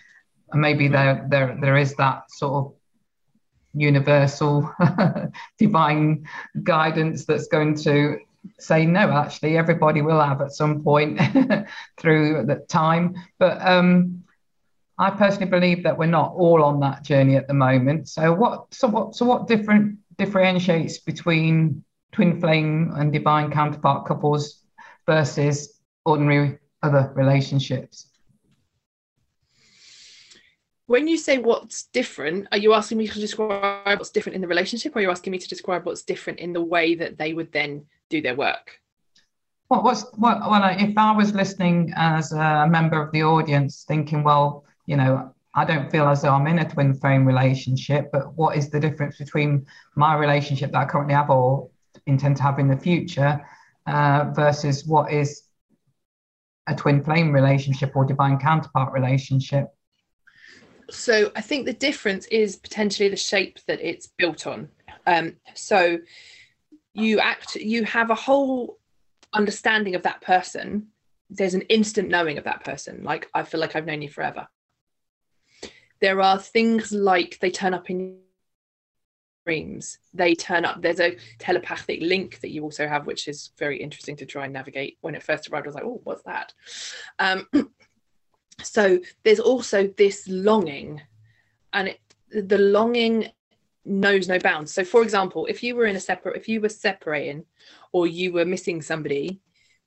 And 0.51 0.61
maybe 0.61 0.87
there 0.87 1.25
there 1.29 1.57
there 1.59 1.77
is 1.77 1.95
that 1.95 2.31
sort 2.31 2.53
of 2.53 2.73
universal 3.73 4.73
divine 5.57 6.27
guidance 6.63 7.25
that's 7.25 7.47
going 7.47 7.75
to 7.75 8.19
say 8.59 8.85
no 8.85 9.11
actually 9.11 9.57
everybody 9.57 10.01
will 10.01 10.21
have 10.21 10.41
at 10.41 10.51
some 10.51 10.83
point 10.83 11.19
through 11.97 12.45
the 12.45 12.55
time. 12.67 13.15
But 13.39 13.65
um, 13.65 14.23
i 14.97 15.09
personally 15.09 15.49
believe 15.49 15.83
that 15.83 15.97
we're 15.97 16.05
not 16.05 16.33
all 16.35 16.63
on 16.63 16.79
that 16.81 17.03
journey 17.03 17.35
at 17.35 17.47
the 17.47 17.53
moment. 17.53 18.07
So 18.09 18.33
what 18.33 18.73
so 18.73 18.87
what 18.87 19.15
so 19.15 19.25
what 19.25 19.47
different 19.47 19.97
differentiates 20.17 20.99
between 20.99 21.83
twin 22.11 22.39
flame 22.39 22.93
and 22.95 23.11
divine 23.11 23.51
counterpart 23.51 24.05
couples 24.05 24.63
versus 25.07 25.79
ordinary 26.05 26.59
other 26.83 27.11
relationships? 27.15 28.07
When 30.85 31.07
you 31.07 31.17
say 31.17 31.37
what's 31.37 31.85
different, 31.85 32.49
are 32.51 32.57
you 32.57 32.73
asking 32.73 32.97
me 32.97 33.07
to 33.07 33.19
describe 33.19 33.97
what's 33.97 34.09
different 34.09 34.35
in 34.35 34.41
the 34.41 34.47
relationship, 34.47 34.93
or 34.93 34.99
are 34.99 35.03
you 35.03 35.09
asking 35.09 35.31
me 35.31 35.39
to 35.39 35.47
describe 35.47 35.85
what's 35.85 36.03
different 36.03 36.39
in 36.39 36.51
the 36.51 36.61
way 36.61 36.95
that 36.95 37.17
they 37.17 37.33
would 37.33 37.51
then 37.53 37.85
do 38.11 38.21
their 38.21 38.35
work? 38.35 38.79
What 39.69 39.83
what's 39.83 40.03
what? 40.17 40.41
Well, 40.41 40.63
if 40.77 40.97
I 40.97 41.11
was 41.13 41.33
listening 41.33 41.93
as 41.95 42.31
a 42.33 42.67
member 42.69 43.01
of 43.01 43.11
the 43.11 43.23
audience, 43.23 43.85
thinking, 43.87 44.23
well, 44.23 44.65
you 44.85 44.97
know, 44.97 45.33
I 45.55 45.65
don't 45.65 45.89
feel 45.89 46.07
as 46.07 46.21
though 46.21 46.33
I'm 46.33 46.47
in 46.47 46.59
a 46.59 46.69
twin 46.69 46.93
flame 46.93 47.25
relationship, 47.25 48.09
but 48.11 48.35
what 48.35 48.57
is 48.57 48.69
the 48.69 48.79
difference 48.79 49.17
between 49.17 49.65
my 49.95 50.15
relationship 50.15 50.71
that 50.73 50.77
I 50.77 50.85
currently 50.85 51.13
have 51.13 51.29
or 51.29 51.69
intend 52.05 52.37
to 52.37 52.43
have 52.43 52.59
in 52.59 52.67
the 52.67 52.77
future 52.77 53.45
uh, 53.87 54.31
versus 54.35 54.85
what 54.85 55.11
is 55.11 55.43
a 56.67 56.75
twin 56.75 57.03
flame 57.03 57.31
relationship 57.31 57.95
or 57.95 58.05
divine 58.05 58.37
counterpart 58.37 58.93
relationship? 58.93 59.67
So 60.89 61.31
I 61.35 61.41
think 61.41 61.65
the 61.65 61.73
difference 61.73 62.25
is 62.27 62.57
potentially 62.57 63.09
the 63.09 63.15
shape 63.15 63.59
that 63.67 63.79
it's 63.81 64.07
built 64.07 64.45
on. 64.45 64.69
Um, 65.07 65.37
so 65.53 65.97
you 66.93 67.19
act, 67.19 67.55
you 67.55 67.83
have 67.85 68.09
a 68.09 68.15
whole 68.15 68.79
understanding 69.33 69.95
of 69.95 70.03
that 70.03 70.21
person. 70.21 70.87
There's 71.29 71.53
an 71.53 71.61
instant 71.63 72.09
knowing 72.09 72.37
of 72.37 72.43
that 72.43 72.63
person. 72.63 73.03
Like 73.03 73.29
I 73.33 73.43
feel 73.43 73.59
like 73.59 73.75
I've 73.75 73.85
known 73.85 74.01
you 74.01 74.09
forever. 74.09 74.47
There 76.01 76.21
are 76.21 76.39
things 76.39 76.91
like 76.91 77.37
they 77.39 77.51
turn 77.51 77.73
up 77.73 77.89
in 77.89 78.17
dreams 79.45 79.97
they 80.13 80.35
turn 80.35 80.65
up 80.65 80.81
there's 80.81 80.99
a 80.99 81.17
telepathic 81.39 81.99
link 82.01 82.39
that 82.41 82.51
you 82.51 82.63
also 82.63 82.87
have 82.87 83.07
which 83.07 83.27
is 83.27 83.51
very 83.57 83.81
interesting 83.81 84.15
to 84.15 84.25
try 84.25 84.45
and 84.45 84.53
navigate 84.53 84.97
when 85.01 85.15
it 85.15 85.23
first 85.23 85.49
arrived 85.49 85.65
i 85.65 85.69
was 85.69 85.75
like 85.75 85.83
oh 85.83 85.99
what's 86.03 86.23
that 86.23 86.53
um, 87.19 87.47
so 88.61 88.99
there's 89.23 89.39
also 89.39 89.87
this 89.97 90.27
longing 90.27 91.01
and 91.73 91.87
it, 91.87 91.99
the 92.47 92.57
longing 92.57 93.29
knows 93.85 94.27
no 94.27 94.39
bounds. 94.39 94.73
So 94.73 94.83
for 94.83 95.01
example 95.01 95.45
if 95.47 95.63
you 95.63 95.75
were 95.75 95.85
in 95.85 95.95
a 95.95 95.99
separate 95.99 96.37
if 96.37 96.47
you 96.47 96.61
were 96.61 96.69
separating 96.69 97.45
or 97.91 98.07
you 98.07 98.31
were 98.31 98.45
missing 98.45 98.81
somebody 98.81 99.39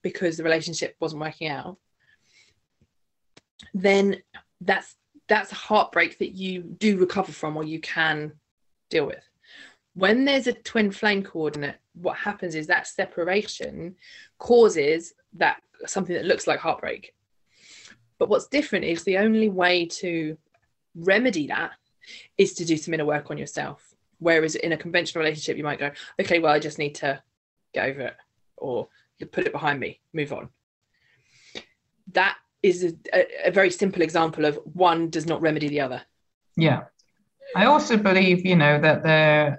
because 0.02 0.36
the 0.36 0.44
relationship 0.44 0.96
wasn't 1.00 1.22
working 1.22 1.48
out 1.48 1.78
then 3.72 4.16
that's 4.60 4.96
that's 5.26 5.52
a 5.52 5.56
heartbreak 5.56 6.18
that 6.18 6.32
you 6.32 6.62
do 6.62 6.98
recover 6.98 7.32
from 7.32 7.56
or 7.56 7.64
you 7.64 7.80
can 7.80 8.32
deal 8.90 9.06
with. 9.06 9.22
When 9.94 10.24
there's 10.24 10.46
a 10.46 10.52
twin 10.52 10.90
flame 10.90 11.22
coordinate 11.22 11.76
what 11.94 12.16
happens 12.16 12.54
is 12.54 12.66
that 12.66 12.86
separation 12.86 13.94
causes 14.38 15.14
that 15.34 15.62
something 15.86 16.14
that 16.14 16.24
looks 16.24 16.46
like 16.46 16.60
heartbreak. 16.60 17.14
But 18.18 18.28
what's 18.28 18.48
different 18.48 18.84
is 18.84 19.04
the 19.04 19.18
only 19.18 19.48
way 19.48 19.86
to 19.86 20.36
remedy 20.94 21.48
that 21.48 21.72
is 22.38 22.54
to 22.54 22.64
do 22.64 22.76
some 22.76 22.94
inner 22.94 23.04
work 23.04 23.30
on 23.30 23.38
yourself. 23.38 23.94
Whereas 24.18 24.54
in 24.54 24.72
a 24.72 24.76
conventional 24.76 25.22
relationship 25.22 25.56
you 25.56 25.64
might 25.64 25.78
go 25.78 25.90
okay 26.20 26.38
well 26.38 26.52
i 26.52 26.58
just 26.58 26.78
need 26.78 26.94
to 26.94 27.20
get 27.74 27.88
over 27.88 28.00
it 28.00 28.16
or 28.56 28.88
put 29.32 29.46
it 29.46 29.52
behind 29.52 29.80
me 29.80 30.00
move 30.12 30.32
on. 30.32 30.48
That 32.12 32.36
is 32.62 32.94
a, 33.12 33.48
a, 33.48 33.50
very 33.50 33.70
simple 33.70 34.02
example 34.02 34.44
of 34.44 34.58
one 34.72 35.10
does 35.10 35.26
not 35.26 35.40
remedy 35.40 35.68
the 35.68 35.80
other. 35.80 36.02
Yeah. 36.56 36.84
I 37.56 37.66
also 37.66 37.96
believe 37.96 38.44
you 38.44 38.56
know 38.56 38.80
that 38.80 39.02
the 39.02 39.58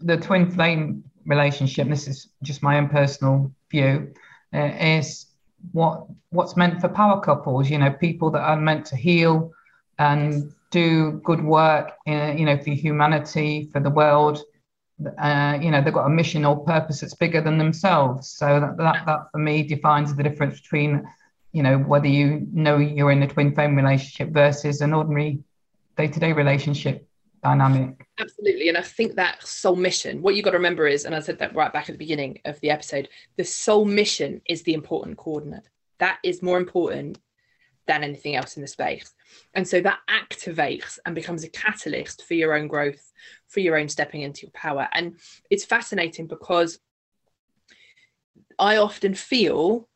the 0.00 0.16
twin 0.16 0.50
flame 0.50 1.04
relationship 1.26 1.88
this 1.88 2.08
is 2.08 2.28
just 2.42 2.62
my 2.62 2.78
own 2.78 2.88
personal 2.88 3.52
view 3.70 4.12
uh, 4.54 4.72
is 4.80 5.26
what 5.72 6.06
what's 6.30 6.56
meant 6.56 6.80
for 6.80 6.88
power 6.88 7.20
couples 7.20 7.68
you 7.68 7.76
know 7.76 7.90
people 7.90 8.30
that 8.30 8.40
are 8.40 8.56
meant 8.56 8.86
to 8.86 8.96
heal 8.96 9.52
and 9.98 10.54
do 10.70 11.20
good 11.24 11.42
work 11.42 11.92
in, 12.06 12.38
you 12.38 12.46
know 12.46 12.56
for 12.58 12.70
humanity 12.70 13.68
for 13.72 13.80
the 13.80 13.90
world. 13.90 14.42
Uh, 15.18 15.58
you 15.60 15.70
know 15.70 15.80
they've 15.80 15.94
got 15.94 16.06
a 16.06 16.10
mission 16.10 16.44
or 16.44 16.64
purpose 16.64 17.00
that's 17.00 17.14
bigger 17.14 17.40
than 17.40 17.58
themselves. 17.58 18.28
So 18.28 18.60
that, 18.60 18.76
that 18.76 19.06
that 19.06 19.20
for 19.32 19.38
me 19.38 19.62
defines 19.62 20.14
the 20.14 20.22
difference 20.22 20.60
between 20.60 21.06
you 21.52 21.62
know 21.62 21.78
whether 21.78 22.06
you 22.06 22.46
know 22.52 22.76
you're 22.76 23.10
in 23.10 23.22
a 23.22 23.28
twin 23.28 23.54
flame 23.54 23.76
relationship 23.76 24.30
versus 24.30 24.80
an 24.80 24.92
ordinary 24.92 25.40
day-to-day 25.96 26.32
relationship 26.32 27.06
dynamic. 27.42 28.06
Absolutely. 28.18 28.68
And 28.68 28.76
i 28.76 28.82
think 28.82 29.14
that 29.16 29.42
soul 29.42 29.76
mission 29.76 30.20
what 30.22 30.34
you've 30.34 30.44
got 30.44 30.50
to 30.50 30.58
remember 30.58 30.86
is 30.86 31.04
and 31.04 31.14
i 31.14 31.20
said 31.20 31.38
that 31.38 31.54
right 31.54 31.72
back 31.72 31.88
at 31.88 31.94
the 31.94 31.98
beginning 31.98 32.38
of 32.44 32.60
the 32.60 32.70
episode 32.70 33.08
the 33.36 33.44
soul 33.44 33.84
mission 33.84 34.42
is 34.46 34.62
the 34.62 34.74
important 34.74 35.16
coordinate. 35.16 35.64
That 35.98 36.18
is 36.22 36.42
more 36.42 36.58
important 36.58 37.18
than 37.86 38.04
anything 38.04 38.36
else 38.36 38.56
in 38.56 38.62
the 38.62 38.68
space 38.68 39.12
and 39.54 39.66
so 39.66 39.80
that 39.80 40.00
activates 40.08 40.98
and 41.04 41.14
becomes 41.14 41.44
a 41.44 41.48
catalyst 41.48 42.24
for 42.26 42.34
your 42.34 42.54
own 42.54 42.68
growth 42.68 43.10
for 43.50 43.60
your 43.60 43.76
own 43.76 43.88
stepping 43.88 44.22
into 44.22 44.42
your 44.42 44.52
power. 44.52 44.88
And 44.92 45.16
it's 45.50 45.64
fascinating 45.64 46.26
because 46.26 46.78
I 48.58 48.76
often 48.76 49.14
feel 49.14 49.88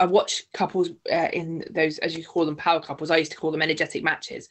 I 0.00 0.06
watch 0.06 0.44
couples 0.52 0.90
uh, 1.10 1.28
in 1.32 1.64
those, 1.70 1.98
as 1.98 2.16
you 2.16 2.24
call 2.24 2.46
them, 2.46 2.56
power 2.56 2.80
couples. 2.80 3.10
I 3.10 3.16
used 3.16 3.32
to 3.32 3.36
call 3.36 3.50
them 3.50 3.62
energetic 3.62 4.04
matches. 4.04 4.48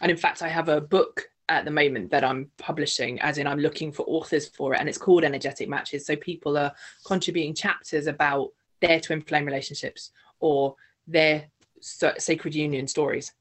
And 0.00 0.10
in 0.10 0.16
fact, 0.16 0.42
I 0.42 0.48
have 0.48 0.68
a 0.68 0.80
book 0.80 1.28
at 1.48 1.64
the 1.64 1.70
moment 1.70 2.10
that 2.10 2.24
I'm 2.24 2.50
publishing, 2.56 3.20
as 3.20 3.36
in 3.36 3.46
I'm 3.46 3.58
looking 3.58 3.92
for 3.92 4.04
authors 4.04 4.48
for 4.48 4.74
it, 4.74 4.80
and 4.80 4.88
it's 4.88 4.98
called 4.98 5.24
Energetic 5.24 5.68
Matches. 5.68 6.06
So 6.06 6.16
people 6.16 6.56
are 6.56 6.72
contributing 7.06 7.54
chapters 7.54 8.06
about 8.06 8.50
their 8.80 9.00
twin 9.00 9.20
flame 9.20 9.44
relationships 9.44 10.10
or 10.40 10.74
their 11.06 11.44
sacred 11.84 12.54
union 12.54 12.86
stories. 12.88 13.32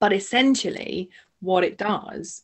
But 0.00 0.12
essentially, 0.12 1.10
what 1.40 1.64
it 1.64 1.78
does 1.78 2.42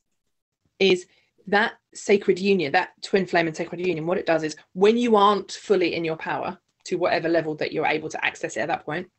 is 0.78 1.06
that 1.46 1.72
sacred 1.92 2.38
union, 2.38 2.72
that 2.72 2.90
twin 3.02 3.26
flame 3.26 3.46
and 3.46 3.56
sacred 3.56 3.84
union, 3.84 4.06
what 4.06 4.18
it 4.18 4.26
does 4.26 4.42
is 4.42 4.56
when 4.72 4.96
you 4.96 5.16
aren't 5.16 5.52
fully 5.52 5.94
in 5.94 6.04
your 6.04 6.16
power 6.16 6.58
to 6.84 6.96
whatever 6.96 7.28
level 7.28 7.54
that 7.56 7.72
you're 7.72 7.86
able 7.86 8.08
to 8.08 8.24
access 8.24 8.56
it 8.56 8.60
at 8.60 8.68
that 8.68 8.84
point, 8.84 9.10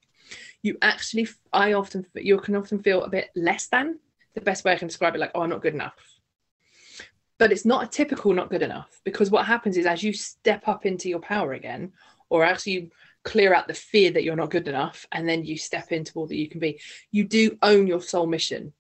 you 0.64 0.78
actually, 0.82 1.28
I 1.52 1.74
often, 1.74 2.06
you 2.16 2.38
can 2.40 2.56
often 2.56 2.82
feel 2.82 3.04
a 3.04 3.10
bit 3.10 3.30
less 3.36 3.68
than. 3.68 4.00
The 4.34 4.42
best 4.42 4.64
way 4.64 4.72
I 4.72 4.78
can 4.78 4.88
describe 4.88 5.14
it, 5.16 5.20
like, 5.20 5.32
oh, 5.36 5.42
I'm 5.42 5.50
not 5.50 5.62
good 5.62 5.74
enough. 5.74 5.94
But 7.38 7.52
it's 7.52 7.66
not 7.66 7.84
a 7.84 7.88
typical 7.88 8.34
not 8.34 8.50
good 8.50 8.62
enough 8.62 9.02
because 9.04 9.32
what 9.32 9.46
happens 9.46 9.76
is 9.76 9.86
as 9.86 10.04
you 10.04 10.14
step 10.14 10.68
up 10.68 10.86
into 10.86 11.10
your 11.10 11.20
power 11.20 11.54
again, 11.54 11.92
or 12.30 12.44
actually 12.44 12.74
you 12.74 12.92
clear 13.24 13.54
out 13.54 13.68
the 13.68 13.74
fear 13.74 14.12
that 14.12 14.24
you're 14.24 14.36
not 14.36 14.50
good 14.50 14.68
enough, 14.68 15.06
and 15.12 15.28
then 15.28 15.44
you 15.44 15.58
step 15.58 15.92
into 15.92 16.14
all 16.16 16.28
that 16.28 16.38
you 16.38 16.50
can 16.50 16.60
be, 16.60 16.80
you 17.12 17.24
do 17.24 17.58
own 17.62 17.88
your 17.88 18.02
soul 18.02 18.28
mission 18.28 18.74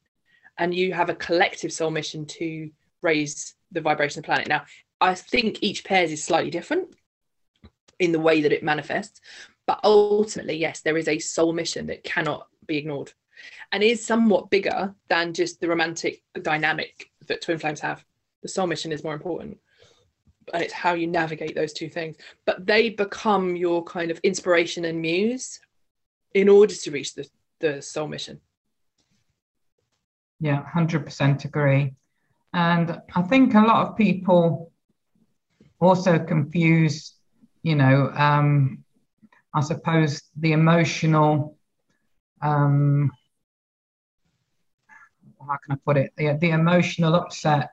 and 0.58 0.74
you 0.74 0.94
have 0.94 1.10
a 1.10 1.16
collective 1.16 1.72
soul 1.72 1.92
mission 1.92 2.26
to 2.26 2.70
raise 3.02 3.56
the 3.72 3.82
vibration 3.82 4.20
of 4.20 4.24
the 4.24 4.28
planet. 4.28 4.48
Now, 4.48 4.66
I 5.00 5.16
think 5.16 5.60
each 5.62 5.84
pairs 5.84 6.12
is 6.12 6.24
slightly 6.24 6.52
different 6.52 6.96
in 8.00 8.12
the 8.12 8.20
way 8.20 8.42
that 8.42 8.52
it 8.52 8.64
manifests, 8.64 9.22
but 9.66 9.80
ultimately, 9.84 10.58
yes, 10.58 10.82
there 10.82 10.98
is 10.98 11.08
a 11.08 11.20
soul 11.20 11.54
mission 11.54 11.88
that 11.88 12.04
cannot 12.04 12.48
be 12.68 12.78
ignored 12.78 13.14
and 13.72 13.84
is 13.84 14.06
somewhat 14.06 14.50
bigger 14.50 14.94
than 15.08 15.34
just 15.34 15.60
the 15.60 15.68
romantic 15.68 16.22
dynamic 16.42 17.10
that 17.28 17.42
twin 17.42 17.58
flames 17.58 17.80
have. 17.80 18.04
The 18.44 18.50
soul 18.50 18.68
mission 18.68 18.92
is 18.92 19.04
more 19.04 19.14
important. 19.14 19.58
And 20.54 20.64
it's 20.64 20.74
how 20.74 20.94
you 20.94 21.08
navigate 21.08 21.56
those 21.56 21.74
two 21.74 21.90
things. 21.90 22.18
But 22.46 22.66
they 22.66 22.90
become 22.90 23.56
your 23.56 23.84
kind 23.84 24.12
of 24.12 24.20
inspiration 24.24 24.86
and 24.86 25.02
muse 25.02 25.60
in 26.34 26.50
order 26.50 26.74
to 26.74 26.92
reach 26.92 27.16
the, 27.16 27.28
the 27.60 27.82
soul 27.82 28.08
mission. 28.08 28.40
Yeah, 30.40 30.64
100% 30.76 31.46
agree. 31.46 31.94
And 32.54 33.02
I 33.16 33.22
think 33.22 33.54
a 33.54 33.62
lot 33.62 33.88
of 33.88 33.98
people 33.98 34.72
also 35.80 36.20
confuse, 36.20 37.14
you 37.64 37.76
know, 37.76 38.12
um, 38.16 38.84
I 39.54 39.62
suppose 39.62 40.22
the 40.38 40.54
emotional, 40.54 41.58
um, 42.42 43.12
how 45.40 45.58
can 45.66 45.72
I 45.72 45.76
put 45.86 45.98
it? 45.98 46.14
The, 46.18 46.38
the 46.40 46.52
emotional 46.52 47.16
upset 47.16 47.72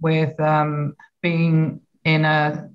with 0.00 0.38
um, 0.40 0.94
being 1.22 1.80
in 2.06 2.24
a, 2.24 2.70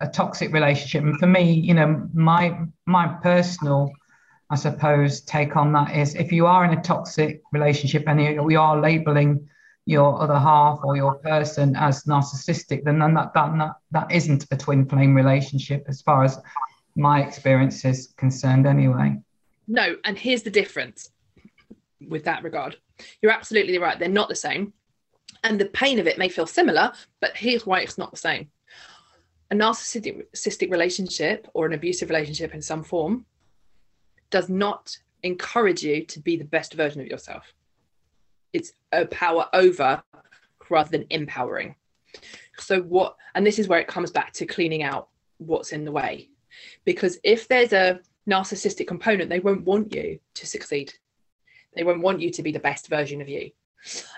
a 0.00 0.08
toxic 0.08 0.52
relationship. 0.52 1.02
And 1.02 1.18
for 1.18 1.26
me, 1.26 1.52
you 1.52 1.74
know, 1.74 2.08
my 2.14 2.58
my 2.86 3.06
personal 3.22 3.92
I 4.50 4.56
suppose, 4.56 5.20
take 5.20 5.56
on 5.56 5.72
that 5.74 5.96
is 5.96 6.16
if 6.16 6.32
you 6.32 6.46
are 6.46 6.64
in 6.64 6.76
a 6.76 6.82
toxic 6.82 7.40
relationship 7.52 8.02
and 8.08 8.44
we 8.44 8.56
are 8.56 8.80
labeling 8.80 9.48
your 9.86 10.20
other 10.20 10.38
half 10.38 10.80
or 10.82 10.96
your 10.96 11.14
person 11.16 11.76
as 11.76 12.02
narcissistic, 12.02 12.82
then, 12.82 12.98
that, 12.98 13.32
that, 13.32 13.58
that, 13.58 13.76
that 13.92 14.10
isn't 14.10 14.46
a 14.50 14.56
twin 14.56 14.86
flame 14.86 15.14
relationship 15.14 15.84
as 15.86 16.02
far 16.02 16.24
as 16.24 16.36
my 16.96 17.22
experience 17.22 17.84
is 17.84 18.12
concerned, 18.16 18.66
anyway. 18.66 19.16
No, 19.68 19.96
and 20.04 20.18
here's 20.18 20.42
the 20.42 20.50
difference 20.50 21.10
with 22.08 22.24
that 22.24 22.42
regard. 22.42 22.76
You're 23.22 23.32
absolutely 23.32 23.78
right. 23.78 24.00
They're 24.00 24.08
not 24.08 24.28
the 24.28 24.34
same. 24.34 24.72
And 25.44 25.60
the 25.60 25.66
pain 25.66 26.00
of 26.00 26.08
it 26.08 26.18
may 26.18 26.28
feel 26.28 26.46
similar, 26.46 26.92
but 27.20 27.36
here's 27.36 27.64
why 27.64 27.82
it's 27.82 27.98
not 27.98 28.10
the 28.10 28.16
same. 28.16 28.50
A 29.50 29.54
narcissistic 29.54 30.70
relationship 30.70 31.48
or 31.54 31.66
an 31.66 31.72
abusive 31.72 32.08
relationship 32.08 32.54
in 32.54 32.62
some 32.62 32.84
form 32.84 33.26
does 34.30 34.48
not 34.48 34.96
encourage 35.22 35.82
you 35.82 36.04
to 36.06 36.20
be 36.20 36.36
the 36.36 36.44
best 36.44 36.74
version 36.74 37.00
of 37.00 37.08
yourself. 37.08 37.52
It's 38.52 38.72
a 38.92 39.06
power 39.06 39.48
over 39.52 40.02
rather 40.68 40.90
than 40.90 41.06
empowering. 41.10 41.74
So, 42.58 42.82
what, 42.82 43.16
and 43.34 43.46
this 43.46 43.58
is 43.58 43.68
where 43.68 43.80
it 43.80 43.88
comes 43.88 44.10
back 44.10 44.32
to 44.34 44.46
cleaning 44.46 44.82
out 44.82 45.08
what's 45.38 45.72
in 45.72 45.84
the 45.84 45.92
way. 45.92 46.28
Because 46.84 47.18
if 47.24 47.48
there's 47.48 47.72
a 47.72 48.00
narcissistic 48.28 48.86
component, 48.86 49.30
they 49.30 49.40
won't 49.40 49.64
want 49.64 49.94
you 49.94 50.18
to 50.34 50.46
succeed. 50.46 50.92
They 51.74 51.84
won't 51.84 52.02
want 52.02 52.20
you 52.20 52.30
to 52.30 52.42
be 52.42 52.52
the 52.52 52.58
best 52.58 52.88
version 52.88 53.20
of 53.20 53.28
you. 53.28 53.50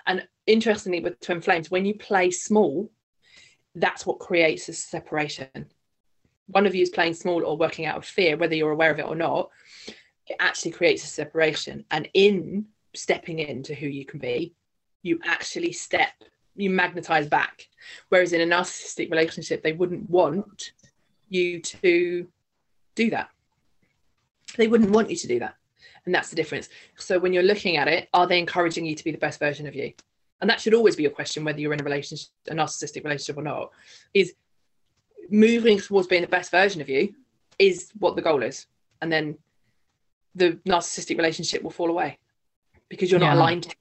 And 0.06 0.26
interestingly, 0.46 1.00
with 1.00 1.20
twin 1.20 1.40
flames, 1.40 1.70
when 1.70 1.84
you 1.84 1.94
play 1.94 2.30
small, 2.30 2.90
that's 3.74 4.06
what 4.06 4.18
creates 4.18 4.68
a 4.68 4.72
separation. 4.72 5.48
One 6.46 6.66
of 6.66 6.74
you 6.74 6.82
is 6.82 6.90
playing 6.90 7.14
small 7.14 7.44
or 7.44 7.56
working 7.56 7.86
out 7.86 7.96
of 7.96 8.04
fear, 8.04 8.36
whether 8.36 8.54
you're 8.54 8.72
aware 8.72 8.90
of 8.90 8.98
it 8.98 9.06
or 9.06 9.14
not 9.14 9.50
it 10.26 10.36
actually 10.40 10.70
creates 10.70 11.04
a 11.04 11.08
separation. 11.08 11.84
And 11.90 12.08
in 12.14 12.66
stepping 12.94 13.38
into 13.38 13.74
who 13.74 13.86
you 13.86 14.04
can 14.04 14.18
be, 14.18 14.54
you 15.02 15.18
actually 15.24 15.72
step, 15.72 16.12
you 16.56 16.70
magnetize 16.70 17.28
back. 17.28 17.68
Whereas 18.08 18.32
in 18.32 18.40
a 18.40 18.54
narcissistic 18.54 19.10
relationship, 19.10 19.62
they 19.62 19.72
wouldn't 19.72 20.08
want 20.08 20.72
you 21.28 21.60
to 21.60 22.26
do 22.94 23.10
that. 23.10 23.30
They 24.56 24.68
wouldn't 24.68 24.90
want 24.90 25.10
you 25.10 25.16
to 25.16 25.28
do 25.28 25.38
that. 25.40 25.54
And 26.04 26.14
that's 26.14 26.30
the 26.30 26.36
difference. 26.36 26.68
So 26.96 27.18
when 27.18 27.32
you're 27.32 27.42
looking 27.42 27.76
at 27.76 27.88
it, 27.88 28.08
are 28.12 28.26
they 28.26 28.38
encouraging 28.38 28.84
you 28.84 28.94
to 28.94 29.04
be 29.04 29.12
the 29.12 29.18
best 29.18 29.38
version 29.38 29.66
of 29.66 29.74
you? 29.74 29.92
And 30.42 30.50
that 30.50 30.60
should 30.60 30.74
always 30.74 30.96
be 30.96 31.04
your 31.04 31.12
question 31.12 31.44
whether 31.44 31.60
you're 31.60 31.72
in 31.72 31.80
a 31.80 31.84
relationship 31.84 32.28
a 32.48 32.54
narcissistic 32.54 33.02
relationship 33.04 33.38
or 33.38 33.42
not 33.42 33.70
is 34.12 34.34
moving 35.30 35.78
towards 35.78 36.06
being 36.08 36.20
the 36.20 36.28
best 36.28 36.50
version 36.50 36.82
of 36.82 36.88
you 36.88 37.14
is 37.58 37.90
what 37.98 38.16
the 38.16 38.22
goal 38.22 38.42
is 38.42 38.66
and 39.00 39.10
then 39.10 39.38
the 40.34 40.58
narcissistic 40.66 41.16
relationship 41.16 41.62
will 41.62 41.70
fall 41.70 41.88
away 41.90 42.18
because 42.88 43.10
you're 43.10 43.20
not 43.20 43.34
Yeah. 43.34 43.34
aligned 43.34 43.62
to. 43.64 43.74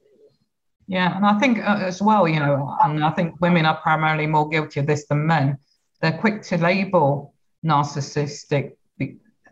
Yeah, 0.88 1.16
and 1.16 1.24
I 1.24 1.38
think 1.38 1.58
uh, 1.58 1.78
as 1.80 2.02
well, 2.02 2.26
you 2.28 2.40
know, 2.40 2.76
and 2.84 3.04
I 3.04 3.10
think 3.10 3.40
women 3.40 3.64
are 3.64 3.76
primarily 3.76 4.26
more 4.26 4.48
guilty 4.48 4.80
of 4.80 4.86
this 4.86 5.06
than 5.06 5.26
men. 5.26 5.56
They're 6.00 6.18
quick 6.18 6.42
to 6.42 6.58
label 6.58 7.34
narcissistic 7.64 8.72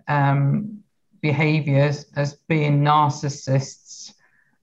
um, 0.09 0.83
behaviors 1.23 2.07
as 2.16 2.35
being 2.49 2.83
narcissists, 2.83 4.12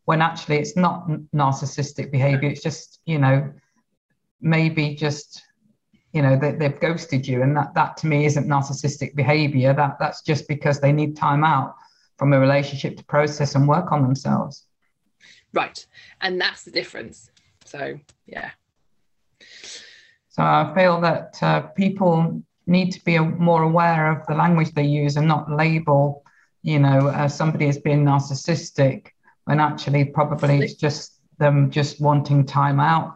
when 0.08 0.22
actually 0.22 0.58
it's 0.58 0.78
not 0.78 1.06
narcissistic 1.36 2.12
behavior. 2.12 2.50
It's 2.50 2.64
just, 2.64 3.02
you 3.06 3.20
know, 3.20 3.52
maybe 4.40 4.96
just, 4.96 5.44
you 6.14 6.22
know, 6.22 6.38
they, 6.40 6.54
they've 6.54 6.80
ghosted 6.80 7.28
you, 7.28 7.42
and 7.44 7.56
that 7.58 7.74
that 7.76 7.98
to 7.98 8.08
me 8.08 8.26
isn't 8.26 8.48
narcissistic 8.48 9.16
behavior. 9.16 9.74
That 9.74 9.98
that's 10.00 10.22
just 10.22 10.48
because 10.48 10.80
they 10.80 10.94
need 10.94 11.18
time 11.18 11.44
out 11.44 11.76
from 12.18 12.32
a 12.32 12.40
relationship 12.40 12.96
to 12.98 13.04
process 13.06 13.56
and 13.56 13.68
work 13.68 13.92
on 13.92 14.02
themselves. 14.02 14.66
right 15.54 15.86
and 16.22 16.40
that's 16.40 16.64
the 16.64 16.72
difference 16.72 17.30
so 17.66 18.00
yeah 18.26 18.52
So 20.30 20.44
I 20.44 20.72
feel 20.76 21.02
that 21.02 21.38
uh, 21.42 21.62
people 21.84 22.42
need 22.66 22.92
to 22.92 23.04
be 23.04 23.18
more 23.20 23.64
aware 23.64 24.12
of 24.12 24.26
the 24.28 24.36
language 24.36 24.72
they 24.74 24.86
use 24.86 25.18
and 25.18 25.28
not 25.28 25.52
label, 25.52 26.24
you 26.64 26.80
know, 26.80 27.08
uh, 27.08 27.28
somebody 27.28 27.68
as 27.68 27.78
being 27.80 28.04
narcissistic 28.06 29.08
when 29.48 29.62
actually 29.62 30.04
probably 30.04 30.60
it's 30.60 30.74
just 30.74 31.22
them 31.40 31.72
just 31.72 32.02
wanting 32.02 32.46
time 32.46 32.80
out 32.82 33.16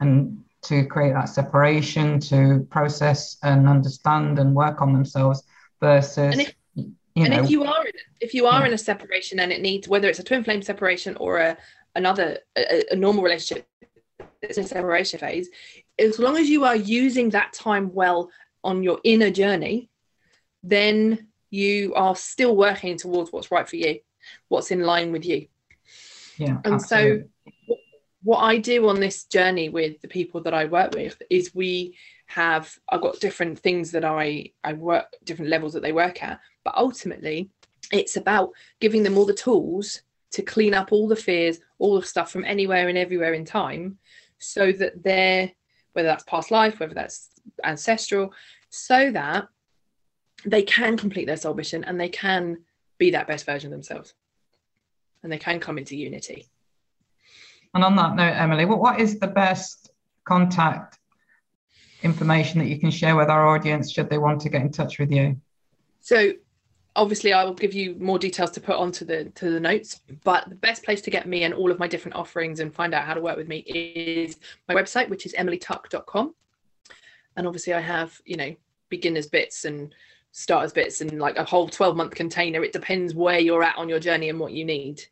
and 0.00 0.42
to 0.62 0.84
create 0.86 1.12
that 1.12 1.28
separation 1.28 2.18
to 2.18 2.66
process 2.70 3.36
and 3.42 3.68
understand 3.68 4.38
and 4.38 4.54
work 4.54 4.80
on 4.80 4.94
themselves 4.94 5.42
versus, 5.80 6.32
And 6.32 6.40
if- 6.40 6.54
you 6.76 7.24
and 7.24 7.34
know, 7.34 7.44
if 7.44 7.50
you 7.50 7.62
are 7.64 7.84
if 8.20 8.32
you 8.34 8.46
are 8.46 8.60
Yeah. 8.60 8.68
in 8.68 8.72
a 8.72 8.78
separation 8.78 9.38
and 9.40 9.52
it 9.52 9.60
needs 9.60 9.86
whether 9.86 10.08
it's 10.08 10.18
a 10.18 10.22
twin 10.24 10.44
flame 10.44 10.62
separation 10.62 11.16
or 11.16 11.38
a 11.38 11.56
another 11.94 12.38
a, 12.56 12.84
a 12.90 12.96
normal 12.96 13.22
relationship 13.22 13.66
it's 14.42 14.58
a 14.58 14.64
separation 14.64 15.18
phase 15.18 15.48
as 15.98 16.18
long 16.18 16.36
as 16.36 16.48
you 16.50 16.64
are 16.64 16.76
using 16.76 17.30
that 17.30 17.52
time 17.54 17.86
well 17.94 18.30
on 18.64 18.82
your 18.82 18.98
inner 19.04 19.30
journey 19.30 19.88
then 20.62 21.26
you 21.50 21.94
are 21.94 22.14
still 22.14 22.54
working 22.54 22.98
towards 22.98 23.32
what's 23.32 23.50
right 23.50 23.66
for 23.68 23.76
you 23.76 23.98
what's 24.48 24.70
in 24.70 24.80
line 24.82 25.10
with 25.10 25.24
you 25.24 25.46
yeah, 26.38 26.58
and 26.64 26.74
absolutely. 26.74 27.28
so 27.68 27.76
what 28.26 28.38
I 28.38 28.58
do 28.58 28.88
on 28.88 28.98
this 28.98 29.24
journey 29.24 29.68
with 29.68 30.00
the 30.00 30.08
people 30.08 30.40
that 30.42 30.52
I 30.52 30.64
work 30.64 30.94
with 30.94 31.22
is 31.30 31.54
we 31.54 31.96
have 32.26 32.76
I've 32.88 33.00
got 33.00 33.20
different 33.20 33.58
things 33.60 33.92
that 33.92 34.04
I 34.04 34.50
I 34.64 34.72
work 34.72 35.06
different 35.24 35.50
levels 35.50 35.72
that 35.74 35.82
they 35.82 35.92
work 35.92 36.22
at 36.24 36.40
but 36.64 36.76
ultimately 36.76 37.50
it's 37.92 38.16
about 38.16 38.50
giving 38.80 39.04
them 39.04 39.16
all 39.16 39.26
the 39.26 39.32
tools 39.32 40.02
to 40.32 40.42
clean 40.42 40.74
up 40.74 40.90
all 40.90 41.06
the 41.06 41.14
fears 41.14 41.60
all 41.78 42.00
the 42.00 42.04
stuff 42.04 42.32
from 42.32 42.44
anywhere 42.44 42.88
and 42.88 42.98
everywhere 42.98 43.32
in 43.32 43.44
time 43.44 43.96
so 44.38 44.72
that 44.72 45.04
they're 45.04 45.52
whether 45.92 46.08
that's 46.08 46.24
past 46.24 46.50
life 46.50 46.80
whether 46.80 46.94
that's 46.94 47.28
ancestral 47.64 48.32
so 48.70 49.12
that 49.12 49.46
they 50.44 50.64
can 50.64 50.96
complete 50.96 51.26
their 51.26 51.36
soul 51.36 51.54
mission 51.54 51.84
and 51.84 52.00
they 52.00 52.08
can 52.08 52.58
be 52.98 53.10
that 53.12 53.28
best 53.28 53.46
version 53.46 53.68
of 53.68 53.72
themselves 53.72 54.14
and 55.26 55.32
they 55.32 55.38
can 55.38 55.58
come 55.58 55.76
into 55.76 55.96
unity 55.96 56.46
And 57.74 57.82
on 57.82 57.96
that 57.96 58.14
note, 58.14 58.32
Emily, 58.32 58.64
what, 58.64 58.78
what 58.78 59.00
is 59.00 59.18
the 59.18 59.26
best 59.26 59.90
contact 60.24 61.00
information 62.04 62.60
that 62.60 62.66
you 62.66 62.78
can 62.78 62.92
share 62.92 63.16
with 63.16 63.28
our 63.28 63.48
audience 63.48 63.90
should 63.90 64.08
they 64.08 64.18
want 64.18 64.40
to 64.42 64.48
get 64.48 64.62
in 64.62 64.70
touch 64.70 65.00
with 65.00 65.10
you? 65.10 65.36
So 66.00 66.34
obviously 66.94 67.32
I 67.32 67.42
will 67.42 67.54
give 67.54 67.74
you 67.74 67.96
more 67.98 68.20
details 68.20 68.52
to 68.52 68.60
put 68.60 68.76
onto 68.76 69.04
the 69.04 69.24
to 69.34 69.50
the 69.50 69.58
notes, 69.58 70.00
but 70.22 70.48
the 70.48 70.54
best 70.54 70.84
place 70.84 71.00
to 71.02 71.10
get 71.10 71.26
me 71.26 71.42
and 71.42 71.52
all 71.52 71.72
of 71.72 71.80
my 71.80 71.88
different 71.88 72.14
offerings 72.14 72.60
and 72.60 72.72
find 72.72 72.94
out 72.94 73.04
how 73.04 73.14
to 73.14 73.20
work 73.20 73.36
with 73.36 73.48
me 73.48 73.58
is 73.66 74.38
my 74.68 74.76
website, 74.76 75.08
which 75.08 75.26
is 75.26 75.32
emilytuck.com. 75.32 76.36
And 77.36 77.46
obviously 77.48 77.74
I 77.74 77.80
have, 77.80 78.20
you 78.24 78.36
know, 78.36 78.54
beginners 78.90 79.26
bits 79.26 79.64
and 79.64 79.92
starters 80.30 80.72
bits 80.72 81.00
and 81.00 81.18
like 81.18 81.38
a 81.38 81.44
whole 81.44 81.66
12 81.66 81.96
month 81.96 82.14
container. 82.14 82.62
It 82.62 82.72
depends 82.72 83.14
where 83.14 83.38
you're 83.38 83.62
at 83.62 83.78
on 83.78 83.88
your 83.88 83.98
journey 83.98 84.28
and 84.28 84.38
what 84.38 84.52
you 84.52 84.66
need. 84.66 85.02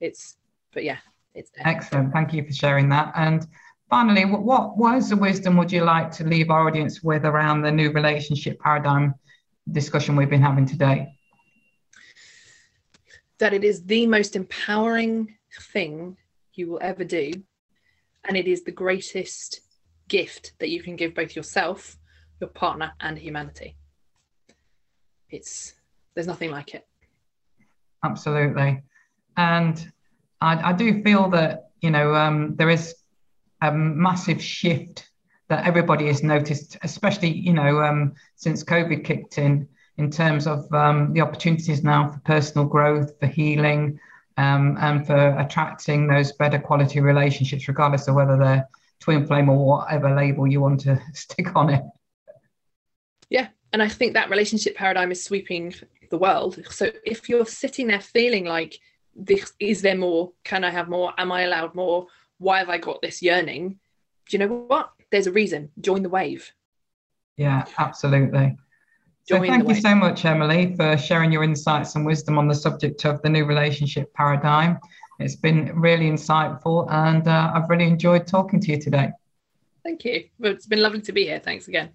It's 0.00 0.36
but 0.72 0.84
yeah, 0.84 0.98
it's 1.34 1.50
there. 1.50 1.66
Excellent. 1.66 2.12
Thank 2.12 2.32
you 2.32 2.44
for 2.44 2.52
sharing 2.52 2.88
that. 2.90 3.12
And 3.16 3.46
finally, 3.88 4.24
what, 4.24 4.42
what 4.42 4.78
words 4.78 5.10
of 5.12 5.18
wisdom 5.18 5.56
would 5.56 5.72
you 5.72 5.84
like 5.84 6.10
to 6.12 6.24
leave 6.24 6.50
our 6.50 6.66
audience 6.66 7.02
with 7.02 7.24
around 7.24 7.62
the 7.62 7.72
new 7.72 7.90
relationship 7.90 8.58
paradigm 8.60 9.14
discussion 9.70 10.16
we've 10.16 10.30
been 10.30 10.42
having 10.42 10.66
today? 10.66 11.08
that 13.40 13.52
it 13.54 13.64
is 13.64 13.84
the 13.84 14.06
most 14.06 14.36
empowering 14.36 15.34
thing 15.72 16.16
you 16.54 16.70
will 16.70 16.78
ever 16.80 17.02
do. 17.02 17.32
And 18.24 18.36
it 18.36 18.46
is 18.46 18.62
the 18.62 18.70
greatest 18.70 19.62
gift 20.08 20.52
that 20.60 20.68
you 20.68 20.82
can 20.82 20.94
give 20.94 21.14
both 21.14 21.34
yourself, 21.34 21.96
your 22.38 22.50
partner, 22.50 22.92
and 23.00 23.18
humanity. 23.18 23.76
It's 25.30 25.74
there's 26.14 26.26
nothing 26.26 26.50
like 26.50 26.74
it. 26.74 26.86
Absolutely. 28.04 28.82
And 29.36 29.92
I, 30.40 30.70
I 30.70 30.72
do 30.72 31.02
feel 31.02 31.30
that, 31.30 31.70
you 31.80 31.90
know, 31.90 32.14
um, 32.14 32.56
there 32.56 32.70
is 32.70 32.94
a 33.60 33.72
massive 33.72 34.42
shift 34.42 35.08
that 35.48 35.66
everybody 35.66 36.06
has 36.06 36.22
noticed, 36.22 36.76
especially, 36.82 37.30
you 37.30 37.52
know, 37.52 37.80
um, 37.82 38.14
since 38.36 38.62
COVID 38.64 39.04
kicked 39.04 39.38
in, 39.38 39.68
in 39.98 40.10
terms 40.10 40.46
of 40.46 40.72
um, 40.72 41.12
the 41.12 41.20
opportunities 41.20 41.82
now 41.82 42.10
for 42.10 42.20
personal 42.20 42.66
growth, 42.66 43.18
for 43.18 43.26
healing, 43.26 43.98
um, 44.36 44.76
and 44.80 45.06
for 45.06 45.36
attracting 45.38 46.06
those 46.06 46.32
better 46.32 46.58
quality 46.58 47.00
relationships, 47.00 47.68
regardless 47.68 48.08
of 48.08 48.14
whether 48.14 48.38
they're 48.38 48.68
twin 49.00 49.26
flame 49.26 49.48
or 49.48 49.58
whatever 49.58 50.14
label 50.14 50.46
you 50.46 50.60
want 50.60 50.80
to 50.80 51.00
stick 51.12 51.56
on 51.56 51.70
it. 51.70 51.82
Yeah. 53.28 53.48
And 53.72 53.82
I 53.82 53.88
think 53.88 54.14
that 54.14 54.30
relationship 54.30 54.76
paradigm 54.76 55.12
is 55.12 55.22
sweeping 55.24 55.74
the 56.10 56.18
world. 56.18 56.60
So 56.70 56.90
if 57.04 57.28
you're 57.28 57.46
sitting 57.46 57.86
there 57.86 58.00
feeling 58.00 58.44
like 58.44 58.78
this 59.14 59.52
is 59.58 59.82
there 59.82 59.96
more? 59.96 60.32
Can 60.44 60.64
I 60.64 60.70
have 60.70 60.88
more? 60.88 61.12
Am 61.18 61.32
I 61.32 61.42
allowed 61.42 61.74
more? 61.74 62.06
Why 62.38 62.58
have 62.58 62.68
I 62.68 62.78
got 62.78 63.02
this 63.02 63.22
yearning? 63.22 63.78
Do 64.28 64.36
you 64.36 64.38
know 64.38 64.64
what? 64.66 64.90
There's 65.10 65.26
a 65.26 65.32
reason. 65.32 65.70
Join 65.80 66.02
the 66.02 66.08
wave. 66.08 66.52
Yeah, 67.36 67.64
absolutely. 67.78 68.56
So 69.24 69.38
thank 69.38 69.68
you 69.68 69.74
so 69.74 69.94
much, 69.94 70.24
Emily, 70.24 70.74
for 70.76 70.96
sharing 70.96 71.30
your 71.30 71.44
insights 71.44 71.94
and 71.94 72.04
wisdom 72.04 72.38
on 72.38 72.48
the 72.48 72.54
subject 72.54 73.04
of 73.04 73.22
the 73.22 73.28
new 73.28 73.44
relationship 73.44 74.12
paradigm. 74.14 74.78
It's 75.20 75.36
been 75.36 75.78
really 75.78 76.10
insightful, 76.10 76.90
and 76.90 77.28
uh, 77.28 77.52
I've 77.54 77.68
really 77.68 77.86
enjoyed 77.86 78.26
talking 78.26 78.58
to 78.60 78.72
you 78.72 78.80
today. 78.80 79.10
Thank 79.84 80.04
you. 80.04 80.24
Well, 80.38 80.52
it's 80.52 80.66
been 80.66 80.82
lovely 80.82 81.02
to 81.02 81.12
be 81.12 81.24
here. 81.24 81.38
Thanks 81.38 81.68
again. 81.68 81.90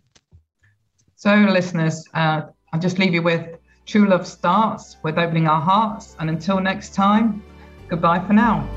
So, 1.16 1.36
listeners, 1.36 2.08
uh, 2.14 2.44
I'll 2.72 2.80
just 2.80 3.00
leave 3.00 3.14
you 3.14 3.22
with 3.22 3.58
true 3.86 4.08
love 4.08 4.28
starts 4.28 4.98
with 5.04 5.18
opening 5.18 5.48
our 5.48 5.62
hearts. 5.62 6.16
And 6.20 6.30
until 6.30 6.60
next 6.60 6.94
time, 6.94 7.44
goodbye 7.88 8.26
for 8.26 8.34
now. 8.34 8.68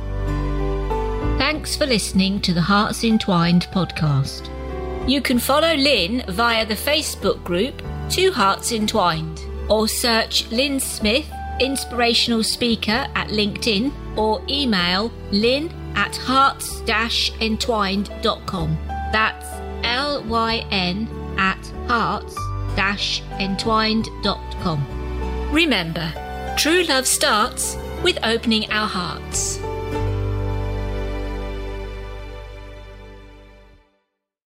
Thanks 1.38 1.77
for 1.77 1.87
listening 1.87 2.40
to 2.42 2.53
the 2.53 2.61
Hearts 2.61 3.05
Entwined 3.05 3.68
podcast. 3.73 4.51
You 5.09 5.23
can 5.23 5.38
follow 5.38 5.75
Lynn 5.75 6.25
via 6.29 6.66
the 6.66 6.75
Facebook 6.75 7.42
group 7.44 7.81
Two 8.11 8.33
Hearts 8.33 8.73
Entwined 8.73 9.40
or 9.68 9.88
search 9.88 10.51
Lynn 10.51 10.81
Smith, 10.81 11.31
inspirational 11.61 12.42
speaker 12.42 13.07
at 13.14 13.29
LinkedIn 13.29 13.92
or 14.16 14.42
email 14.49 15.12
lynn 15.31 15.71
at 15.94 16.16
hearts 16.16 16.83
entwined.com. 17.40 18.79
That's 19.12 19.47
L 19.85 20.25
Y 20.25 20.66
N 20.71 21.09
at 21.38 21.64
hearts 21.87 22.37
entwined.com. 23.38 24.97
Remember, 25.50 26.12
true 26.58 26.82
love 26.82 27.06
starts 27.06 27.74
with 28.02 28.18
opening 28.22 28.70
our 28.70 28.87
hearts. 28.87 29.58